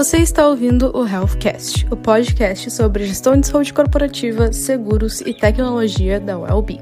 Você 0.00 0.16
está 0.16 0.48
ouvindo 0.48 0.96
o 0.96 1.06
Healthcast, 1.06 1.86
o 1.90 1.94
podcast 1.94 2.70
sobre 2.70 3.04
gestão 3.04 3.38
de 3.38 3.46
saúde 3.46 3.70
corporativa, 3.70 4.50
seguros 4.50 5.20
e 5.20 5.34
tecnologia 5.34 6.18
da 6.18 6.38
Wellbe. 6.38 6.78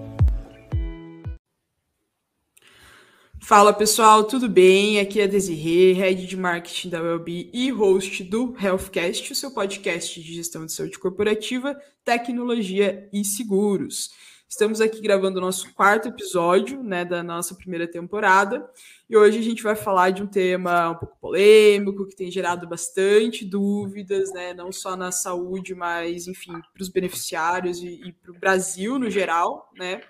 Fala 3.40 3.72
pessoal, 3.72 4.22
tudo 4.22 4.48
bem? 4.48 5.00
Aqui 5.00 5.20
é 5.20 5.24
a 5.24 5.26
Desirê, 5.26 5.94
Head 5.94 6.28
de 6.28 6.36
Marketing 6.36 6.90
da 6.90 7.02
Wellbe 7.02 7.50
e 7.52 7.72
host 7.72 8.22
do 8.22 8.54
Healthcast, 8.56 9.32
o 9.32 9.34
seu 9.34 9.50
podcast 9.50 10.22
de 10.22 10.34
gestão 10.34 10.64
de 10.64 10.72
saúde 10.72 10.96
corporativa, 10.96 11.76
tecnologia 12.04 13.08
e 13.12 13.24
seguros. 13.24 14.10
Estamos 14.50 14.80
aqui 14.80 15.02
gravando 15.02 15.36
o 15.38 15.42
nosso 15.42 15.74
quarto 15.74 16.08
episódio 16.08 16.82
né, 16.82 17.04
da 17.04 17.22
nossa 17.22 17.54
primeira 17.54 17.86
temporada. 17.86 18.66
E 19.08 19.14
hoje 19.14 19.38
a 19.38 19.42
gente 19.42 19.62
vai 19.62 19.76
falar 19.76 20.08
de 20.08 20.22
um 20.22 20.26
tema 20.26 20.88
um 20.88 20.94
pouco 20.94 21.18
polêmico, 21.20 22.06
que 22.06 22.16
tem 22.16 22.30
gerado 22.30 22.66
bastante 22.66 23.44
dúvidas, 23.44 24.32
né, 24.32 24.54
não 24.54 24.72
só 24.72 24.96
na 24.96 25.12
saúde, 25.12 25.74
mas, 25.74 26.26
enfim, 26.26 26.52
para 26.52 26.80
os 26.80 26.88
beneficiários 26.88 27.82
e, 27.82 28.00
e 28.08 28.10
para 28.10 28.32
o 28.32 28.38
Brasil 28.38 28.98
no 28.98 29.10
geral, 29.10 29.70
né? 29.76 30.00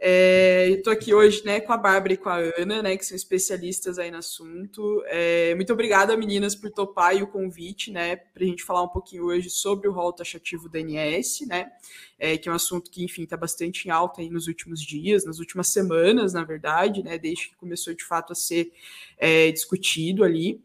É, 0.00 0.68
Estou 0.70 0.92
aqui 0.92 1.12
hoje 1.12 1.44
né, 1.44 1.60
com 1.60 1.72
a 1.72 1.76
Bárbara 1.76 2.12
e 2.12 2.16
com 2.16 2.28
a 2.28 2.36
Ana, 2.56 2.82
né, 2.82 2.96
que 2.96 3.04
são 3.04 3.16
especialistas 3.16 3.98
aí 3.98 4.10
no 4.10 4.18
assunto. 4.18 5.02
É, 5.06 5.54
muito 5.56 5.72
obrigada, 5.72 6.16
meninas, 6.16 6.54
por 6.54 6.70
topar 6.70 7.16
o 7.16 7.26
convite, 7.26 7.90
né, 7.90 8.14
para 8.14 8.44
a 8.44 8.46
gente 8.46 8.62
falar 8.62 8.82
um 8.82 8.88
pouquinho 8.88 9.24
hoje 9.24 9.50
sobre 9.50 9.88
o 9.88 9.92
rol 9.92 10.12
taxativo 10.12 10.68
da 10.68 10.78
ANS, 10.78 11.40
né, 11.48 11.72
é, 12.16 12.38
que 12.38 12.48
é 12.48 12.52
um 12.52 12.54
assunto 12.54 12.90
que, 12.90 13.02
enfim, 13.02 13.24
está 13.24 13.36
bastante 13.36 13.88
em 13.88 13.90
alta 13.90 14.20
aí 14.20 14.30
nos 14.30 14.46
últimos 14.46 14.80
dias, 14.80 15.24
nas 15.24 15.40
últimas 15.40 15.68
semanas, 15.68 16.32
na 16.32 16.44
verdade, 16.44 17.02
né, 17.02 17.18
desde 17.18 17.48
que 17.48 17.56
começou 17.56 17.92
de 17.92 18.04
fato 18.04 18.32
a 18.32 18.36
ser 18.36 18.70
é, 19.18 19.50
discutido 19.50 20.22
ali. 20.22 20.62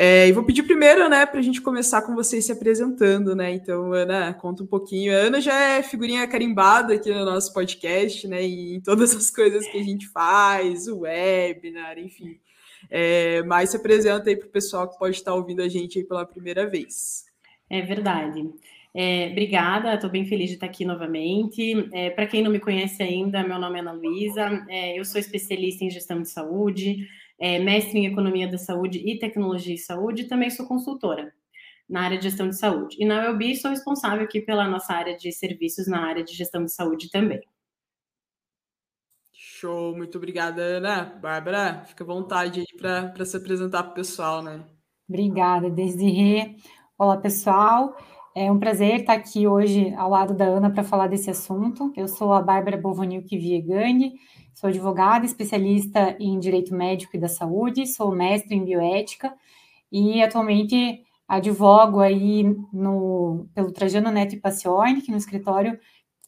É, 0.00 0.28
e 0.28 0.32
vou 0.32 0.44
pedir 0.44 0.62
primeiro, 0.62 1.08
né, 1.08 1.26
para 1.26 1.40
a 1.40 1.42
gente 1.42 1.60
começar 1.60 2.02
com 2.02 2.14
vocês 2.14 2.46
se 2.46 2.52
apresentando, 2.52 3.34
né? 3.34 3.50
Então, 3.50 3.92
Ana, 3.92 4.32
conta 4.32 4.62
um 4.62 4.66
pouquinho. 4.66 5.12
A 5.12 5.16
Ana 5.16 5.40
já 5.40 5.58
é 5.58 5.82
figurinha 5.82 6.24
carimbada 6.28 6.94
aqui 6.94 7.10
no 7.10 7.24
nosso 7.24 7.52
podcast, 7.52 8.28
né? 8.28 8.40
E 8.46 8.76
em 8.76 8.80
todas 8.80 9.12
as 9.12 9.28
coisas 9.28 9.66
que 9.66 9.76
a 9.76 9.82
gente 9.82 10.06
faz, 10.06 10.86
o 10.86 11.00
webinar, 11.00 11.98
enfim. 11.98 12.38
É, 12.88 13.42
mas 13.42 13.70
se 13.70 13.76
apresenta 13.76 14.30
aí 14.30 14.36
para 14.36 14.46
o 14.46 14.52
pessoal 14.52 14.88
que 14.88 14.96
pode 14.96 15.16
estar 15.16 15.34
ouvindo 15.34 15.62
a 15.62 15.68
gente 15.68 15.98
aí 15.98 16.04
pela 16.04 16.24
primeira 16.24 16.64
vez. 16.70 17.24
É 17.68 17.82
verdade. 17.82 18.48
É, 18.94 19.28
obrigada, 19.32 19.94
estou 19.94 20.08
bem 20.08 20.24
feliz 20.24 20.48
de 20.48 20.54
estar 20.54 20.66
aqui 20.66 20.84
novamente. 20.84 21.88
É, 21.92 22.10
para 22.10 22.28
quem 22.28 22.40
não 22.40 22.52
me 22.52 22.60
conhece 22.60 23.02
ainda, 23.02 23.42
meu 23.42 23.58
nome 23.58 23.78
é 23.78 23.80
Ana 23.80 23.92
Luísa, 23.92 24.64
é, 24.68 24.96
eu 24.96 25.04
sou 25.04 25.20
especialista 25.20 25.84
em 25.84 25.90
gestão 25.90 26.22
de 26.22 26.28
saúde, 26.28 27.08
é, 27.38 27.58
mestre 27.58 27.98
em 27.98 28.06
Economia 28.06 28.48
da 28.48 28.58
Saúde 28.58 28.98
e 28.98 29.18
Tecnologia 29.18 29.74
e 29.74 29.78
Saúde, 29.78 30.22
e 30.22 30.28
também 30.28 30.50
sou 30.50 30.66
consultora 30.66 31.32
na 31.88 32.02
área 32.02 32.18
de 32.18 32.24
gestão 32.24 32.48
de 32.48 32.56
saúde. 32.56 32.96
E 32.98 33.04
na 33.06 33.22
UELB 33.22 33.56
sou 33.56 33.70
responsável 33.70 34.24
aqui 34.24 34.40
pela 34.40 34.68
nossa 34.68 34.92
área 34.92 35.16
de 35.16 35.32
serviços 35.32 35.86
na 35.86 36.04
área 36.04 36.22
de 36.22 36.34
gestão 36.34 36.64
de 36.64 36.72
saúde 36.72 37.10
também. 37.10 37.40
Show, 39.32 39.96
muito 39.96 40.18
obrigada, 40.18 40.60
Ana. 40.60 41.04
Bárbara, 41.20 41.84
fica 41.86 42.04
à 42.04 42.06
vontade 42.06 42.60
aí 42.60 42.76
para 42.76 43.24
se 43.24 43.36
apresentar 43.36 43.82
para 43.82 43.92
o 43.92 43.94
pessoal, 43.94 44.42
né? 44.42 44.64
Obrigada, 45.08 45.70
Desirê. 45.70 46.56
Olá, 46.98 47.16
pessoal. 47.16 47.96
É 48.36 48.52
um 48.52 48.58
prazer 48.58 49.00
estar 49.00 49.14
aqui 49.14 49.48
hoje 49.48 49.92
ao 49.94 50.10
lado 50.10 50.34
da 50.34 50.44
Ana 50.44 50.70
para 50.70 50.84
falar 50.84 51.08
desse 51.08 51.30
assunto. 51.30 51.92
Eu 51.96 52.06
sou 52.06 52.32
a 52.32 52.42
Bárbara 52.42 52.76
Bovonilk 52.76 53.36
Viegani, 53.36 54.14
Sou 54.58 54.66
advogada, 54.66 55.24
especialista 55.24 56.16
em 56.18 56.36
direito 56.36 56.74
médico 56.74 57.14
e 57.14 57.20
da 57.20 57.28
saúde, 57.28 57.86
sou 57.86 58.10
mestre 58.10 58.56
em 58.56 58.64
bioética 58.64 59.32
e 59.90 60.20
atualmente 60.20 61.04
advogo 61.28 62.00
aí 62.00 62.42
no, 62.72 63.46
pelo 63.54 63.70
Trajano 63.70 64.10
Neto 64.10 64.34
e 64.34 64.40
Paciornik, 64.40 65.12
no 65.12 65.16
escritório 65.16 65.78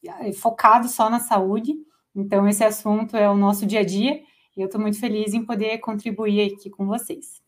eh, 0.07 0.33
focado 0.33 0.89
só 0.89 1.11
na 1.11 1.19
saúde. 1.19 1.75
Então, 2.15 2.47
esse 2.47 2.63
assunto 2.63 3.17
é 3.17 3.29
o 3.29 3.37
nosso 3.37 3.67
dia 3.67 3.81
a 3.81 3.85
dia 3.85 4.23
e 4.57 4.61
eu 4.61 4.67
estou 4.67 4.81
muito 4.81 5.01
feliz 5.01 5.35
em 5.35 5.45
poder 5.45 5.79
contribuir 5.79 6.53
aqui 6.53 6.71
com 6.71 6.87
vocês. 6.87 7.40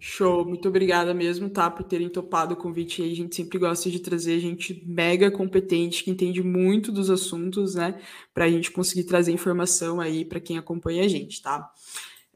Show, 0.00 0.44
muito 0.44 0.68
obrigada 0.68 1.12
mesmo, 1.12 1.50
tá, 1.50 1.68
por 1.68 1.82
terem 1.82 2.08
topado 2.08 2.54
o 2.54 2.56
convite 2.56 3.02
aí. 3.02 3.10
A 3.12 3.16
gente 3.16 3.34
sempre 3.34 3.58
gosta 3.58 3.90
de 3.90 3.98
trazer 3.98 4.38
gente 4.38 4.84
mega 4.86 5.28
competente 5.28 6.04
que 6.04 6.10
entende 6.10 6.40
muito 6.40 6.92
dos 6.92 7.10
assuntos, 7.10 7.74
né, 7.74 8.00
para 8.32 8.44
a 8.44 8.48
gente 8.48 8.70
conseguir 8.70 9.04
trazer 9.04 9.32
informação 9.32 10.00
aí 10.00 10.24
para 10.24 10.38
quem 10.38 10.56
acompanha 10.56 11.04
a 11.04 11.08
gente, 11.08 11.42
tá? 11.42 11.72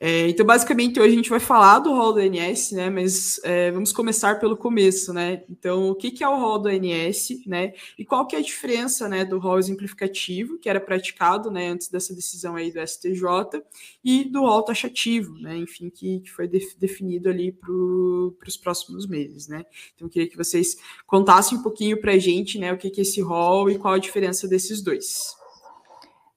É, 0.05 0.29
então, 0.29 0.45
basicamente, 0.45 0.99
hoje 0.99 1.13
a 1.13 1.17
gente 1.17 1.31
vai 1.31 1.39
falar 1.39 1.79
do 1.79 1.95
rol 1.95 2.13
do 2.13 2.19
ANS, 2.19 2.73
né? 2.73 2.91
Mas 2.91 3.39
é, 3.45 3.71
vamos 3.71 3.93
começar 3.93 4.41
pelo 4.41 4.57
começo, 4.57 5.13
né? 5.13 5.45
Então, 5.49 5.91
o 5.91 5.95
que, 5.95 6.11
que 6.11 6.25
é 6.25 6.29
o 6.29 6.41
rol 6.41 6.59
do 6.59 6.69
ANS, 6.69 7.29
né? 7.47 7.73
E 7.97 8.05
qual 8.05 8.27
que 8.27 8.35
é 8.35 8.41
a 8.41 8.43
diferença, 8.43 9.09
né, 9.09 9.25
do 9.25 9.39
rol 9.39 9.61
exemplificativo, 9.61 10.59
que 10.59 10.69
era 10.69 10.81
praticado, 10.81 11.53
né, 11.53 11.69
antes 11.69 11.87
dessa 11.87 12.13
decisão 12.13 12.57
aí 12.57 12.73
do 12.73 12.85
STJ, 12.85 13.63
e 14.03 14.25
do 14.25 14.41
rol 14.41 14.65
taxativo, 14.65 15.39
né? 15.39 15.57
Enfim, 15.57 15.89
que, 15.89 16.19
que 16.19 16.33
foi 16.33 16.49
def, 16.49 16.75
definido 16.81 17.29
ali 17.29 17.53
para 17.53 17.71
os 17.73 18.57
próximos 18.57 19.07
meses, 19.07 19.47
né? 19.47 19.65
Então, 19.95 20.09
eu 20.09 20.11
queria 20.11 20.29
que 20.29 20.37
vocês 20.37 20.79
contassem 21.07 21.57
um 21.59 21.63
pouquinho 21.63 22.01
para 22.01 22.15
a 22.15 22.19
gente, 22.19 22.59
né, 22.59 22.73
o 22.73 22.77
que, 22.77 22.91
que 22.91 23.01
é 23.01 23.03
esse 23.03 23.21
rol 23.21 23.71
e 23.71 23.79
qual 23.79 23.95
a 23.95 23.99
diferença 23.99 24.49
desses 24.49 24.83
dois. 24.83 25.41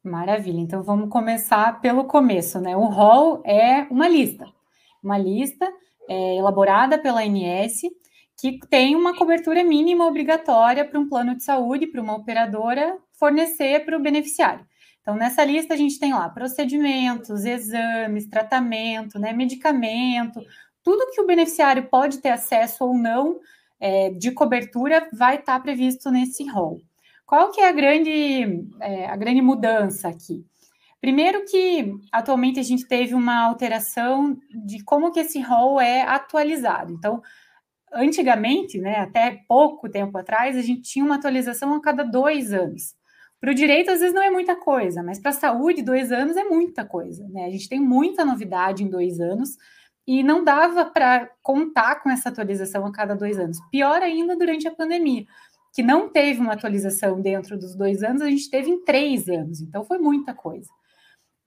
Maravilha. 0.05 0.59
Então 0.59 0.83
vamos 0.83 1.09
começar 1.09 1.81
pelo 1.81 2.05
começo, 2.05 2.59
né? 2.61 2.77
O 2.77 2.85
rol 2.85 3.41
é 3.43 3.87
uma 3.89 4.07
lista, 4.07 4.45
uma 5.03 5.17
lista 5.17 5.67
é, 6.07 6.37
elaborada 6.37 6.99
pela 6.99 7.21
ANS 7.21 7.81
que 8.37 8.59
tem 8.69 8.95
uma 8.95 9.17
cobertura 9.17 9.63
mínima 9.63 10.05
obrigatória 10.05 10.85
para 10.85 10.99
um 10.99 11.09
plano 11.09 11.35
de 11.35 11.43
saúde, 11.43 11.87
para 11.87 12.01
uma 12.01 12.15
operadora 12.15 12.97
fornecer 13.13 13.83
para 13.85 13.97
o 13.97 14.01
beneficiário. 14.01 14.65
Então, 15.01 15.15
nessa 15.15 15.43
lista 15.43 15.73
a 15.73 15.77
gente 15.77 15.99
tem 15.99 16.13
lá 16.13 16.29
procedimentos, 16.29 17.45
exames, 17.45 18.27
tratamento, 18.27 19.17
né, 19.17 19.31
medicamento, 19.33 20.39
tudo 20.83 21.11
que 21.11 21.21
o 21.21 21.25
beneficiário 21.25 21.87
pode 21.89 22.19
ter 22.19 22.29
acesso 22.29 22.83
ou 22.83 22.93
não 22.95 23.39
é, 23.79 24.09
de 24.09 24.31
cobertura 24.31 25.07
vai 25.13 25.37
estar 25.37 25.59
previsto 25.61 26.11
nesse 26.11 26.47
rol. 26.47 26.81
Qual 27.25 27.51
que 27.51 27.59
é 27.59 27.67
a 27.67 27.71
grande, 27.71 28.67
é, 28.79 29.07
a 29.07 29.15
grande 29.15 29.41
mudança 29.41 30.07
aqui? 30.07 30.45
Primeiro 31.01 31.43
que 31.45 31.93
atualmente 32.11 32.59
a 32.59 32.63
gente 32.63 32.87
teve 32.87 33.13
uma 33.13 33.45
alteração 33.45 34.37
de 34.65 34.83
como 34.83 35.11
que 35.11 35.19
esse 35.19 35.39
rol 35.39 35.79
é 35.79 36.01
atualizado. 36.01 36.93
Então, 36.93 37.21
antigamente, 37.93 38.79
né, 38.79 38.99
até 38.99 39.43
pouco 39.47 39.89
tempo 39.89 40.17
atrás, 40.17 40.55
a 40.57 40.61
gente 40.61 40.81
tinha 40.81 41.05
uma 41.05 41.15
atualização 41.15 41.73
a 41.73 41.81
cada 41.81 42.03
dois 42.03 42.53
anos. 42.53 42.95
Para 43.39 43.51
o 43.51 43.55
direito, 43.55 43.91
às 43.91 43.99
vezes, 43.99 44.15
não 44.15 44.23
é 44.23 44.29
muita 44.31 44.55
coisa, 44.55 45.03
mas 45.03 45.19
para 45.19 45.29
a 45.29 45.33
saúde, 45.33 45.83
dois 45.83 46.11
anos 46.11 46.35
é 46.37 46.43
muita 46.43 46.85
coisa. 46.85 47.27
Né? 47.29 47.45
A 47.45 47.51
gente 47.51 47.69
tem 47.69 47.79
muita 47.79 48.25
novidade 48.25 48.83
em 48.83 48.89
dois 48.89 49.19
anos 49.19 49.57
e 50.07 50.23
não 50.23 50.43
dava 50.43 50.85
para 50.85 51.29
contar 51.41 52.01
com 52.01 52.09
essa 52.09 52.29
atualização 52.29 52.85
a 52.85 52.91
cada 52.91 53.15
dois 53.15 53.37
anos. 53.39 53.59
Pior 53.71 54.01
ainda 54.01 54.35
durante 54.35 54.67
a 54.67 54.73
pandemia 54.73 55.25
que 55.75 55.83
não 55.83 56.07
teve 56.07 56.39
uma 56.39 56.53
atualização 56.53 57.19
dentro 57.19 57.59
dos 57.59 57.75
dois 57.75 58.01
anos, 58.01 58.21
a 58.21 58.29
gente 58.29 58.49
teve 58.49 58.69
em 58.69 58.81
três 58.85 59.27
anos, 59.27 59.59
então 59.59 59.83
foi 59.83 59.97
muita 59.97 60.33
coisa. 60.33 60.69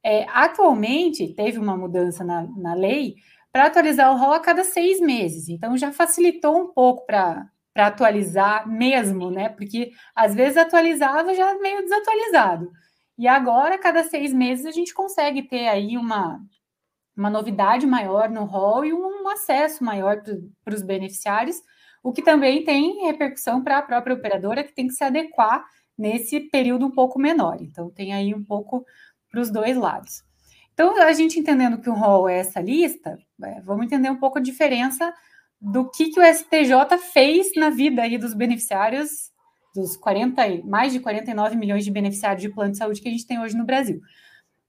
É, 0.05 0.27
atualmente, 0.29 1.35
teve 1.35 1.59
uma 1.59 1.75
mudança 1.75 2.23
na, 2.23 2.43
na 2.43 2.75
lei 2.75 3.15
para 3.51 3.65
atualizar 3.65 4.13
o 4.13 4.19
rol 4.19 4.35
a 4.35 4.41
cada 4.41 4.65
seis 4.65 5.01
meses, 5.01 5.49
então 5.49 5.79
já 5.79 5.91
facilitou 5.93 6.59
um 6.59 6.67
pouco 6.75 7.07
para 7.07 7.51
atualizar 7.75 8.69
mesmo, 8.69 9.31
né? 9.31 9.49
Porque 9.49 9.93
às 10.15 10.35
vezes 10.35 10.59
atualizava 10.59 11.35
já 11.35 11.59
meio 11.59 11.83
desatualizado. 11.83 12.71
E 13.17 13.27
agora, 13.27 13.77
a 13.77 13.79
cada 13.79 14.05
seis 14.05 14.31
meses, 14.35 14.67
a 14.67 14.71
gente 14.71 14.93
consegue 14.93 15.43
ter 15.49 15.69
aí 15.69 15.97
uma, 15.97 16.39
uma 17.17 17.31
novidade 17.31 17.87
maior 17.87 18.29
no 18.29 18.45
rol 18.45 18.85
e 18.85 18.93
um, 18.93 19.23
um 19.23 19.29
acesso 19.29 19.83
maior 19.83 20.23
para 20.63 20.75
os 20.75 20.83
beneficiários 20.83 21.57
o 22.09 22.13
que 22.13 22.23
também 22.23 22.65
tem 22.65 23.05
repercussão 23.05 23.63
para 23.63 23.79
a 23.79 23.83
própria 23.83 24.17
operadora, 24.17 24.65
que 24.65 24.75
tem 24.75 24.87
que 24.87 24.95
se 24.95 25.05
adequar 25.05 25.63
nesse 25.97 26.41
período 26.41 26.87
um 26.87 26.91
pouco 26.91 27.19
menor. 27.19 27.59
Então, 27.61 27.91
tem 27.91 28.15
aí 28.15 28.35
um 28.35 28.43
pouco 28.43 28.83
para 29.31 29.41
os 29.41 29.51
dois 29.51 29.77
lados. 29.77 30.25
Então, 30.73 30.97
a 31.03 31.13
gente 31.13 31.39
entendendo 31.39 31.79
que 31.79 31.91
o 31.91 31.93
rol 31.93 32.27
é 32.27 32.39
essa 32.39 32.63
lista, 32.63 33.19
é, 33.45 33.61
vamos 33.61 33.85
entender 33.85 34.09
um 34.09 34.17
pouco 34.17 34.39
a 34.39 34.41
diferença 34.41 35.13
do 35.61 35.91
que, 35.91 36.09
que 36.09 36.19
o 36.19 36.25
STJ 36.25 36.97
fez 37.13 37.53
na 37.55 37.69
vida 37.69 38.01
aí 38.01 38.17
dos 38.17 38.33
beneficiários, 38.33 39.31
dos 39.75 39.95
40, 39.99 40.63
mais 40.65 40.95
de 40.95 41.01
49 41.01 41.57
milhões 41.57 41.85
de 41.85 41.91
beneficiários 41.91 42.41
de 42.41 42.49
plano 42.49 42.73
de 42.73 42.79
saúde 42.79 43.03
que 43.03 43.09
a 43.09 43.11
gente 43.11 43.27
tem 43.27 43.39
hoje 43.39 43.55
no 43.55 43.67
Brasil. 43.67 44.01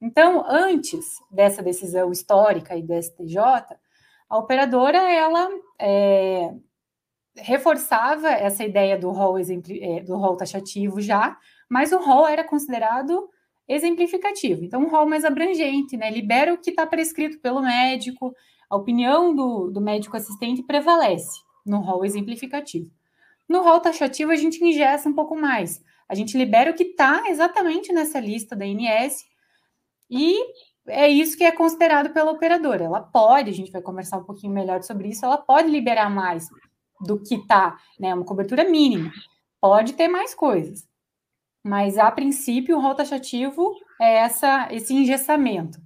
Então, 0.01 0.43
antes 0.45 1.05
dessa 1.31 1.63
decisão 1.63 2.11
histórica 2.11 2.75
e 2.75 2.83
do 2.83 3.01
STJ, 3.01 3.37
a 4.29 4.37
operadora 4.37 4.97
ela 4.97 5.47
é, 5.79 6.53
reforçava 7.35 8.29
essa 8.29 8.63
ideia 8.63 8.97
do 8.97 9.11
rol, 9.11 9.37
é, 9.39 10.01
do 10.01 10.17
rol 10.17 10.35
taxativo 10.35 10.99
já, 11.01 11.37
mas 11.69 11.91
o 11.91 11.99
rol 11.99 12.27
era 12.27 12.43
considerado 12.43 13.29
exemplificativo. 13.67 14.63
Então, 14.63 14.81
um 14.81 14.89
rol 14.89 15.07
mais 15.07 15.23
abrangente, 15.23 15.95
né? 15.95 16.09
Libera 16.09 16.53
o 16.53 16.57
que 16.57 16.71
está 16.71 16.87
prescrito 16.87 17.39
pelo 17.39 17.61
médico, 17.61 18.33
a 18.69 18.75
opinião 18.75 19.35
do, 19.35 19.69
do 19.69 19.79
médico 19.79 20.17
assistente 20.17 20.63
prevalece 20.63 21.39
no 21.65 21.79
rol 21.79 22.03
exemplificativo. 22.03 22.89
No 23.47 23.61
rol 23.61 23.79
taxativo, 23.79 24.31
a 24.31 24.35
gente 24.35 24.63
ingessa 24.63 25.07
um 25.09 25.13
pouco 25.13 25.35
mais. 25.35 25.83
A 26.07 26.15
gente 26.15 26.37
libera 26.37 26.71
o 26.71 26.73
que 26.73 26.83
está 26.83 27.23
exatamente 27.29 27.93
nessa 27.93 28.19
lista 28.19 28.55
da 28.55 28.65
INS 28.65 29.25
e 30.09 30.35
é 30.87 31.07
isso 31.07 31.37
que 31.37 31.43
é 31.43 31.51
considerado 31.51 32.11
pela 32.11 32.31
operadora. 32.31 32.85
Ela 32.85 33.01
pode, 33.01 33.49
a 33.49 33.53
gente 33.53 33.71
vai 33.71 33.81
conversar 33.81 34.17
um 34.17 34.23
pouquinho 34.23 34.51
melhor 34.53 34.81
sobre 34.81 35.09
isso, 35.09 35.23
ela 35.23 35.37
pode 35.37 35.69
liberar 35.69 36.09
mais 36.09 36.47
do 36.99 37.19
que 37.19 37.35
está, 37.35 37.77
né? 37.99 38.13
Uma 38.13 38.25
cobertura 38.25 38.63
mínima. 38.63 39.11
Pode 39.61 39.93
ter 39.93 40.07
mais 40.07 40.33
coisas. 40.33 40.87
Mas, 41.63 41.97
a 41.97 42.09
princípio, 42.11 42.77
o 42.77 42.81
rol 42.81 42.95
taxativo 42.95 43.75
é 43.99 44.17
essa, 44.17 44.67
esse 44.71 44.93
engessamento. 44.93 45.79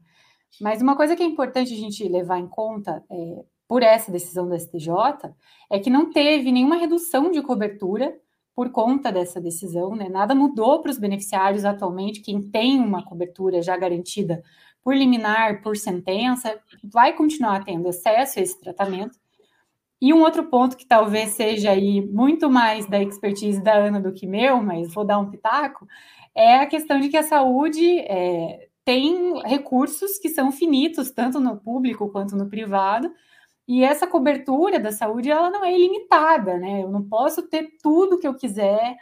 Mas 0.62 0.82
uma 0.82 0.96
coisa 0.96 1.16
que 1.16 1.24
é 1.24 1.26
importante 1.26 1.74
a 1.74 1.78
gente 1.78 2.08
levar 2.08 2.38
em 2.40 2.48
conta 2.48 3.04
é, 3.10 3.44
por 3.68 3.82
essa 3.82 4.12
decisão 4.12 4.48
do 4.48 4.58
STJ 4.58 5.34
é 5.72 5.80
que 5.80 5.90
não 5.90 6.12
teve 6.12 6.52
nenhuma 6.52 6.76
redução 6.76 7.32
de 7.32 7.42
cobertura 7.42 8.16
por 8.56 8.72
conta 8.72 9.12
dessa 9.12 9.42
decisão, 9.42 9.96
né? 9.96 10.08
Nada 10.10 10.36
mudou 10.36 10.80
para 10.82 10.92
os 10.92 11.00
beneficiários 11.00 11.66
atualmente, 11.66 12.22
quem 12.22 12.40
tem 12.40 12.80
uma 12.80 13.04
cobertura 13.04 13.64
já 13.64 13.76
garantida 13.76 14.44
por 14.84 14.96
liminar, 14.96 15.62
por 15.64 15.76
sentença, 15.76 16.60
vai 16.84 17.14
continuar 17.14 17.64
tendo 17.64 17.88
acesso 17.88 18.38
a 18.38 18.42
esse 18.42 18.60
tratamento. 18.60 19.18
E 20.04 20.14
um 20.14 20.22
outro 20.22 20.44
ponto 20.44 20.76
que 20.76 20.86
talvez 20.86 21.30
seja 21.30 21.72
aí 21.72 22.02
muito 22.06 22.50
mais 22.50 22.86
da 22.86 23.02
expertise 23.02 23.64
da 23.64 23.74
Ana 23.74 24.02
do 24.02 24.12
que 24.12 24.28
meu, 24.28 24.62
mas 24.62 24.94
vou 24.94 25.06
dar 25.06 25.18
um 25.18 25.30
pitaco, 25.30 25.88
é 26.36 26.58
a 26.58 26.66
questão 26.68 27.00
de 27.00 27.08
que 27.08 27.16
a 27.16 27.24
saúde 27.24 28.00
é, 28.00 28.68
tem 28.84 29.42
recursos 29.48 30.20
que 30.20 30.28
são 30.28 30.52
finitos, 30.52 31.10
tanto 31.10 31.40
no 31.40 31.56
público 31.56 32.10
quanto 32.10 32.36
no 32.36 32.50
privado, 32.50 33.10
e 33.66 33.82
essa 33.82 34.06
cobertura 34.06 34.78
da 34.78 34.92
saúde, 34.92 35.32
ela 35.32 35.50
não 35.50 35.64
é 35.64 35.74
ilimitada, 35.74 36.58
né? 36.58 36.84
Eu 36.84 36.92
não 36.92 37.08
posso 37.08 37.42
ter 37.48 37.70
tudo 37.82 38.20
que 38.20 38.28
eu 38.28 38.36
quiser, 38.36 38.98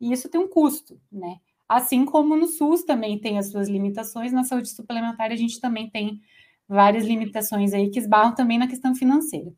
e 0.00 0.10
isso 0.10 0.26
tem 0.30 0.40
um 0.40 0.48
custo, 0.48 0.98
né? 1.12 1.36
Assim 1.68 2.06
como 2.06 2.34
no 2.34 2.46
SUS 2.46 2.82
também 2.82 3.18
tem 3.20 3.38
as 3.38 3.50
suas 3.50 3.68
limitações, 3.68 4.32
na 4.32 4.42
saúde 4.42 4.70
suplementar 4.70 5.30
a 5.30 5.36
gente 5.36 5.60
também 5.60 5.90
tem 5.90 6.18
várias 6.66 7.04
limitações 7.04 7.74
aí 7.74 7.90
que 7.90 7.98
esbarram 7.98 8.34
também 8.34 8.58
na 8.58 8.66
questão 8.66 8.94
financeira. 8.94 9.52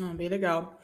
Ah, 0.00 0.12
bem 0.14 0.28
legal. 0.28 0.78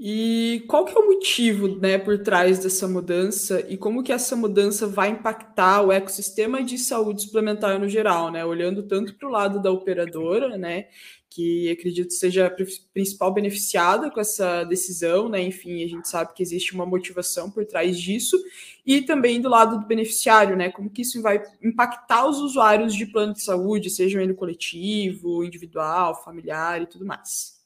E 0.00 0.64
qual 0.68 0.84
que 0.84 0.96
é 0.96 1.00
o 1.00 1.06
motivo, 1.06 1.68
né, 1.80 1.98
por 1.98 2.18
trás 2.22 2.58
dessa 2.60 2.88
mudança 2.88 3.66
e 3.68 3.76
como 3.76 4.02
que 4.02 4.12
essa 4.12 4.36
mudança 4.36 4.86
vai 4.86 5.10
impactar 5.10 5.82
o 5.82 5.92
ecossistema 5.92 6.62
de 6.64 6.78
saúde 6.78 7.22
suplementar 7.22 7.80
no 7.80 7.88
geral, 7.88 8.30
né? 8.32 8.44
Olhando 8.44 8.84
tanto 8.84 9.14
para 9.16 9.28
o 9.28 9.32
lado 9.32 9.62
da 9.62 9.72
operadora, 9.72 10.58
né, 10.58 10.86
que 11.30 11.70
acredito 11.70 12.12
seja 12.14 12.46
a 12.46 12.50
principal 12.94 13.34
beneficiada 13.34 14.10
com 14.10 14.20
essa 14.20 14.64
decisão, 14.64 15.28
né? 15.28 15.42
Enfim, 15.42 15.84
a 15.84 15.88
gente 15.88 16.08
sabe 16.08 16.34
que 16.34 16.42
existe 16.42 16.74
uma 16.74 16.86
motivação 16.86 17.50
por 17.50 17.66
trás 17.66 17.98
disso, 18.00 18.38
e 18.86 19.02
também 19.02 19.40
do 19.40 19.48
lado 19.48 19.80
do 19.80 19.86
beneficiário, 19.86 20.56
né? 20.56 20.70
Como 20.70 20.90
que 20.90 21.02
isso 21.02 21.22
vai 21.22 21.42
impactar 21.62 22.26
os 22.28 22.38
usuários 22.40 22.94
de 22.94 23.06
plano 23.06 23.34
de 23.34 23.42
saúde, 23.42 23.90
sejam 23.90 24.22
ele 24.22 24.34
coletivo, 24.34 25.44
individual, 25.44 26.22
familiar 26.24 26.82
e 26.82 26.86
tudo 26.86 27.06
mais. 27.06 27.57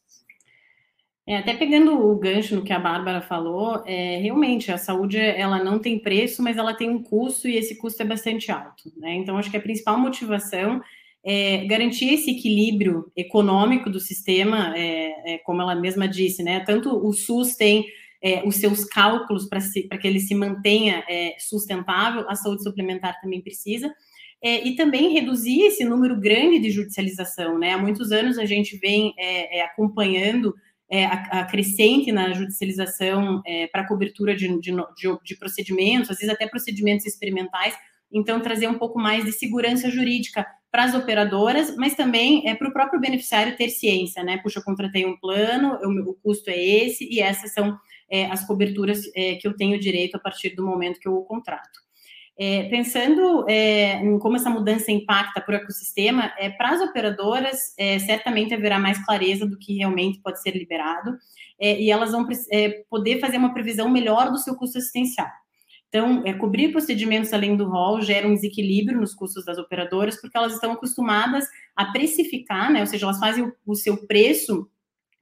É, 1.27 1.37
até 1.37 1.55
pegando 1.55 1.93
o 1.93 2.19
gancho 2.19 2.57
no 2.57 2.65
que 2.65 2.73
a 2.73 2.81
Bárbara 2.81 3.21
falou, 3.21 3.83
é, 3.87 4.17
realmente 4.17 4.73
a 4.73 4.79
saúde 4.79 5.19
ela 5.19 5.63
não 5.63 5.79
tem 5.79 5.99
preço, 5.99 6.43
mas 6.43 6.57
ela 6.57 6.75
tem 6.75 6.91
um 6.91 7.01
custo 7.01 7.47
e 7.47 7.57
esse 7.57 7.77
custo 7.77 8.03
é 8.03 8.07
bastante 8.07 8.51
alto. 8.51 8.93
Né? 8.97 9.15
Então, 9.15 9.37
acho 9.37 9.51
que 9.51 9.57
a 9.57 9.61
principal 9.61 9.99
motivação 9.99 10.83
é 11.25 11.65
garantir 11.67 12.13
esse 12.13 12.33
equilíbrio 12.33 13.11
econômico 13.17 13.89
do 13.89 14.01
sistema, 14.01 14.77
é, 14.77 15.35
é, 15.35 15.39
como 15.39 15.63
ela 15.63 15.75
mesma 15.75 16.09
disse, 16.09 16.43
né? 16.43 16.61
Tanto 16.61 16.91
o 16.91 17.13
SUS 17.13 17.55
tem 17.55 17.87
é, 18.21 18.43
os 18.45 18.57
seus 18.57 18.85
cálculos 18.85 19.49
para 19.49 19.99
que 19.99 20.07
ele 20.09 20.19
se 20.19 20.35
mantenha 20.35 21.05
é, 21.09 21.37
sustentável, 21.39 22.29
a 22.29 22.35
saúde 22.35 22.65
suplementar 22.65 23.21
também 23.21 23.41
precisa. 23.41 23.93
É, 24.45 24.67
e 24.67 24.75
também 24.75 25.13
reduzir 25.13 25.63
esse 25.63 25.85
número 25.85 26.19
grande 26.19 26.59
de 26.59 26.71
judicialização. 26.71 27.57
Né? 27.57 27.73
Há 27.73 27.79
muitos 27.79 28.11
anos 28.11 28.39
a 28.39 28.45
gente 28.45 28.77
vem 28.77 29.15
acompanhando 29.65 30.49
é, 30.49 30.53
a, 30.53 30.57
a, 31.05 31.45
crescente 31.45 32.13
na 32.13 32.33
judicialização 32.33 33.43
é, 33.47 33.67
para 33.67 33.87
cobertura 33.87 34.37
de, 34.37 34.49
de, 34.61 34.71
de, 34.71 35.19
de, 35.25 35.37
procedimentos, 35.37 36.11
às 36.11 36.19
vezes 36.19 36.33
até 36.33 36.47
procedimentos 36.47 37.07
experimentais, 37.07 37.75
então 38.13 38.41
trazer 38.41 38.69
um 38.69 38.79
pouco 38.79 38.99
mais 38.99 39.25
de 39.25 39.33
segurança 39.33 39.91
jurídica 39.91 40.47
para 40.71 40.85
as 40.85 40.95
operadoras, 40.95 41.77
mas 41.77 41.95
também 41.95 42.49
é 42.49 42.55
para 42.55 42.69
o 42.69 42.73
próprio 42.73 43.01
beneficiário 43.01 43.57
ter 43.57 43.69
ciência, 43.69 44.23
né? 44.23 44.39
Puxa, 44.39 44.59
eu 44.59 44.65
contratei 44.65 45.05
um 45.07 45.17
plano, 45.19 45.79
eu, 45.83 45.91
o 46.09 46.15
custo 46.15 46.51
é 46.51 46.59
esse, 46.59 47.09
e 47.11 47.21
essas 47.21 47.53
são 47.53 47.79
é, 48.11 48.27
as 48.27 48.47
coberturas 48.47 49.01
é, 49.15 49.37
que 49.37 49.49
eu 49.49 49.57
tenho 49.57 49.79
direito 49.79 50.17
a 50.17 50.21
partir 50.21 50.51
do 50.51 50.65
momento 50.65 51.01
que 51.01 51.09
eu 51.09 51.15
o 51.15 51.25
contrato. 51.25 51.81
É, 52.45 52.65
pensando 52.65 53.49
é, 53.49 54.05
em 54.05 54.19
como 54.19 54.35
essa 54.35 54.51
mudança 54.51 54.91
impacta 54.91 55.41
para 55.41 55.53
o 55.53 55.57
ecossistema, 55.59 56.33
é, 56.37 56.51
para 56.51 56.71
as 56.71 56.81
operadoras, 56.81 57.57
é, 57.79 58.01
certamente 58.01 58.53
haverá 58.53 58.81
mais 58.81 58.99
clareza 59.05 59.47
do 59.47 59.57
que 59.57 59.77
realmente 59.77 60.19
pode 60.19 60.43
ser 60.43 60.51
liberado, 60.51 61.17
é, 61.57 61.81
e 61.81 61.89
elas 61.89 62.11
vão 62.11 62.27
é, 62.51 62.83
poder 62.91 63.21
fazer 63.21 63.37
uma 63.37 63.55
previsão 63.55 63.89
melhor 63.89 64.33
do 64.33 64.39
seu 64.39 64.57
custo 64.57 64.79
assistencial. 64.79 65.29
Então, 65.89 66.25
cobrir 66.41 66.73
procedimentos 66.73 67.33
além 67.33 67.55
do 67.55 67.69
rol 67.69 68.01
gera 68.01 68.27
um 68.27 68.35
desequilíbrio 68.35 69.01
nos 69.01 69.15
custos 69.15 69.45
das 69.45 69.59
operadoras, 69.59 70.21
porque 70.21 70.37
elas 70.37 70.55
estão 70.55 70.73
acostumadas 70.73 71.47
a 71.77 71.93
precificar, 71.93 72.73
né, 72.73 72.81
ou 72.81 72.87
seja, 72.89 73.07
elas 73.07 73.21
fazem 73.21 73.45
o, 73.45 73.53
o 73.65 73.77
seu 73.77 74.05
preço 74.05 74.69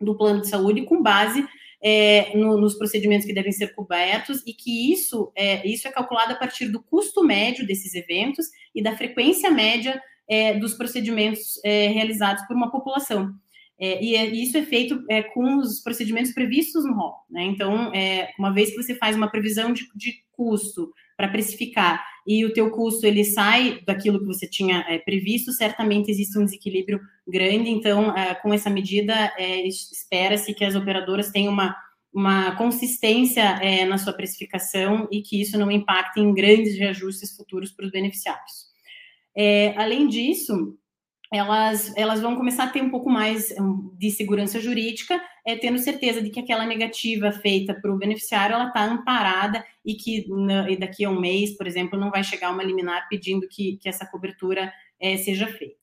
do 0.01 0.17
plano 0.17 0.41
de 0.41 0.49
saúde 0.49 0.87
com 0.87 1.03
base 1.03 1.47
é, 1.83 2.37
no, 2.37 2.61
nos 2.61 2.75
procedimentos 2.75 3.27
que 3.27 3.33
devem 3.33 3.53
ser 3.53 3.75
cobertos 3.75 4.43
e 4.47 4.53
que 4.53 4.93
isso 4.93 5.33
é, 5.35 5.67
isso 5.67 5.89
é 5.89 5.91
calculado 5.91 6.33
a 6.33 6.37
partir 6.37 6.69
do 6.69 6.83
custo 6.83 7.25
médio 7.25 7.67
desses 7.67 7.95
eventos 7.95 8.47
e 8.75 8.83
da 8.83 8.97
frequência 8.97 9.51
média 9.51 10.01
é, 10.29 10.55
dos 10.55 10.75
procedimentos 10.75 11.59
é, 11.65 11.89
realizados 11.89 12.47
por 12.47 12.55
uma 12.55 12.71
população. 12.71 13.35
É, 13.79 14.05
e, 14.05 14.15
é, 14.15 14.27
isso 14.27 14.57
é 14.57 14.63
feito 14.63 15.03
com 15.35 15.57
os 15.57 15.81
procedimentos 15.81 16.33
previstos 16.33 16.85
no 16.85 16.95
rol. 16.95 17.15
Né? 17.29 17.43
Então, 17.45 17.91
uma 18.39 18.53
vez 18.53 18.71
que 18.71 18.77
você 18.77 18.95
faz 18.95 19.17
uma 19.17 19.31
previsão 19.31 19.73
de, 19.73 19.89
de 19.97 20.23
custo 20.33 20.93
para 21.17 21.29
precificar 21.29 22.05
e 22.27 22.45
o 22.45 22.53
teu 22.53 22.71
custo 22.71 23.07
ele 23.07 23.25
sai 23.25 23.81
daquilo 23.87 24.21
que 24.21 24.27
você 24.27 24.47
tinha 24.47 24.85
é, 24.89 24.99
previsto, 24.99 25.53
certamente 25.53 26.11
existe 26.11 26.39
um 26.39 26.45
desequilíbrio 26.45 27.01
grande. 27.27 27.71
Então, 27.71 28.17
é, 28.17 28.35
com 28.35 28.53
essa 28.53 28.71
medida, 28.71 29.15
é, 29.37 29.67
espera-se 29.67 30.55
que 30.55 30.65
as 30.65 30.75
operadoras 30.75 31.31
tenham 31.31 31.53
uma, 31.53 31.77
uma 32.13 32.57
consistência 32.57 33.87
na 33.87 33.99
sua 33.99 34.13
precificação 34.13 35.09
e 35.11 35.23
que 35.23 35.41
isso 35.41 35.59
não 35.59 35.71
impacte 35.71 36.21
em 36.21 36.35
grandes 36.35 36.79
reajustes 36.79 37.37
futuros 37.37 37.71
para 37.73 37.87
os 37.87 37.93
beneficiários. 37.93 38.71
Além 39.77 40.09
disso, 40.09 40.77
elas, 41.33 41.93
elas 41.97 42.21
vão 42.21 42.35
começar 42.35 42.65
a 42.65 42.71
ter 42.71 42.83
um 42.83 42.91
pouco 42.91 43.09
mais 43.09 43.55
de 43.97 44.11
segurança 44.11 44.59
jurídica, 44.59 45.21
é, 45.47 45.57
tendo 45.57 45.79
certeza 45.79 46.21
de 46.21 46.29
que 46.29 46.41
aquela 46.41 46.67
negativa 46.67 47.31
feita 47.31 47.73
para 47.73 47.93
o 47.93 47.97
beneficiário 47.97 48.55
ela 48.55 48.67
está 48.67 48.85
amparada 48.85 49.65
e 49.85 49.95
que 49.95 50.27
e 50.69 50.77
daqui 50.77 51.05
a 51.05 51.11
um 51.11 51.21
mês, 51.21 51.57
por 51.57 51.67
exemplo, 51.67 51.99
não 51.99 52.11
vai 52.11 52.25
chegar 52.25 52.51
uma 52.51 52.65
liminar 52.65 53.09
pedindo 53.09 53.47
que, 53.49 53.77
que 53.77 53.89
essa 53.89 54.05
cobertura 54.07 54.73
é, 54.99 55.17
seja 55.17 55.47
feita. 55.47 55.79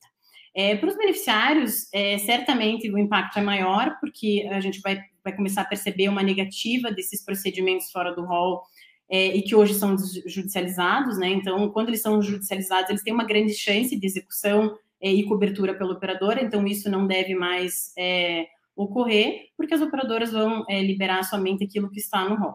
É, 0.54 0.76
para 0.76 0.88
os 0.88 0.96
beneficiários, 0.96 1.88
é, 1.92 2.18
certamente 2.18 2.90
o 2.90 2.98
impacto 2.98 3.38
é 3.38 3.42
maior, 3.42 3.96
porque 4.00 4.46
a 4.50 4.60
gente 4.60 4.80
vai, 4.80 5.00
vai 5.22 5.34
começar 5.34 5.62
a 5.62 5.66
perceber 5.66 6.08
uma 6.08 6.22
negativa 6.22 6.90
desses 6.90 7.24
procedimentos 7.24 7.90
fora 7.90 8.14
do 8.14 8.24
rol 8.24 8.62
é, 9.08 9.36
e 9.36 9.42
que 9.42 9.54
hoje 9.54 9.74
são 9.74 9.96
judicializados, 10.26 11.16
né? 11.18 11.28
Então, 11.28 11.70
quando 11.70 11.88
eles 11.88 12.02
são 12.02 12.20
judicializados, 12.20 12.90
eles 12.90 13.02
têm 13.02 13.14
uma 13.14 13.24
grande 13.24 13.54
chance 13.54 13.96
de 13.96 14.06
execução 14.06 14.76
e 15.00 15.24
cobertura 15.24 15.74
pela 15.74 15.92
operadora, 15.92 16.42
então 16.42 16.66
isso 16.66 16.90
não 16.90 17.06
deve 17.06 17.34
mais 17.34 17.92
é, 17.96 18.46
ocorrer, 18.74 19.48
porque 19.56 19.74
as 19.74 19.80
operadoras 19.80 20.32
vão 20.32 20.64
é, 20.68 20.80
liberar 20.82 21.22
somente 21.24 21.64
aquilo 21.64 21.90
que 21.90 22.00
está 22.00 22.28
no 22.28 22.36
rol. 22.36 22.54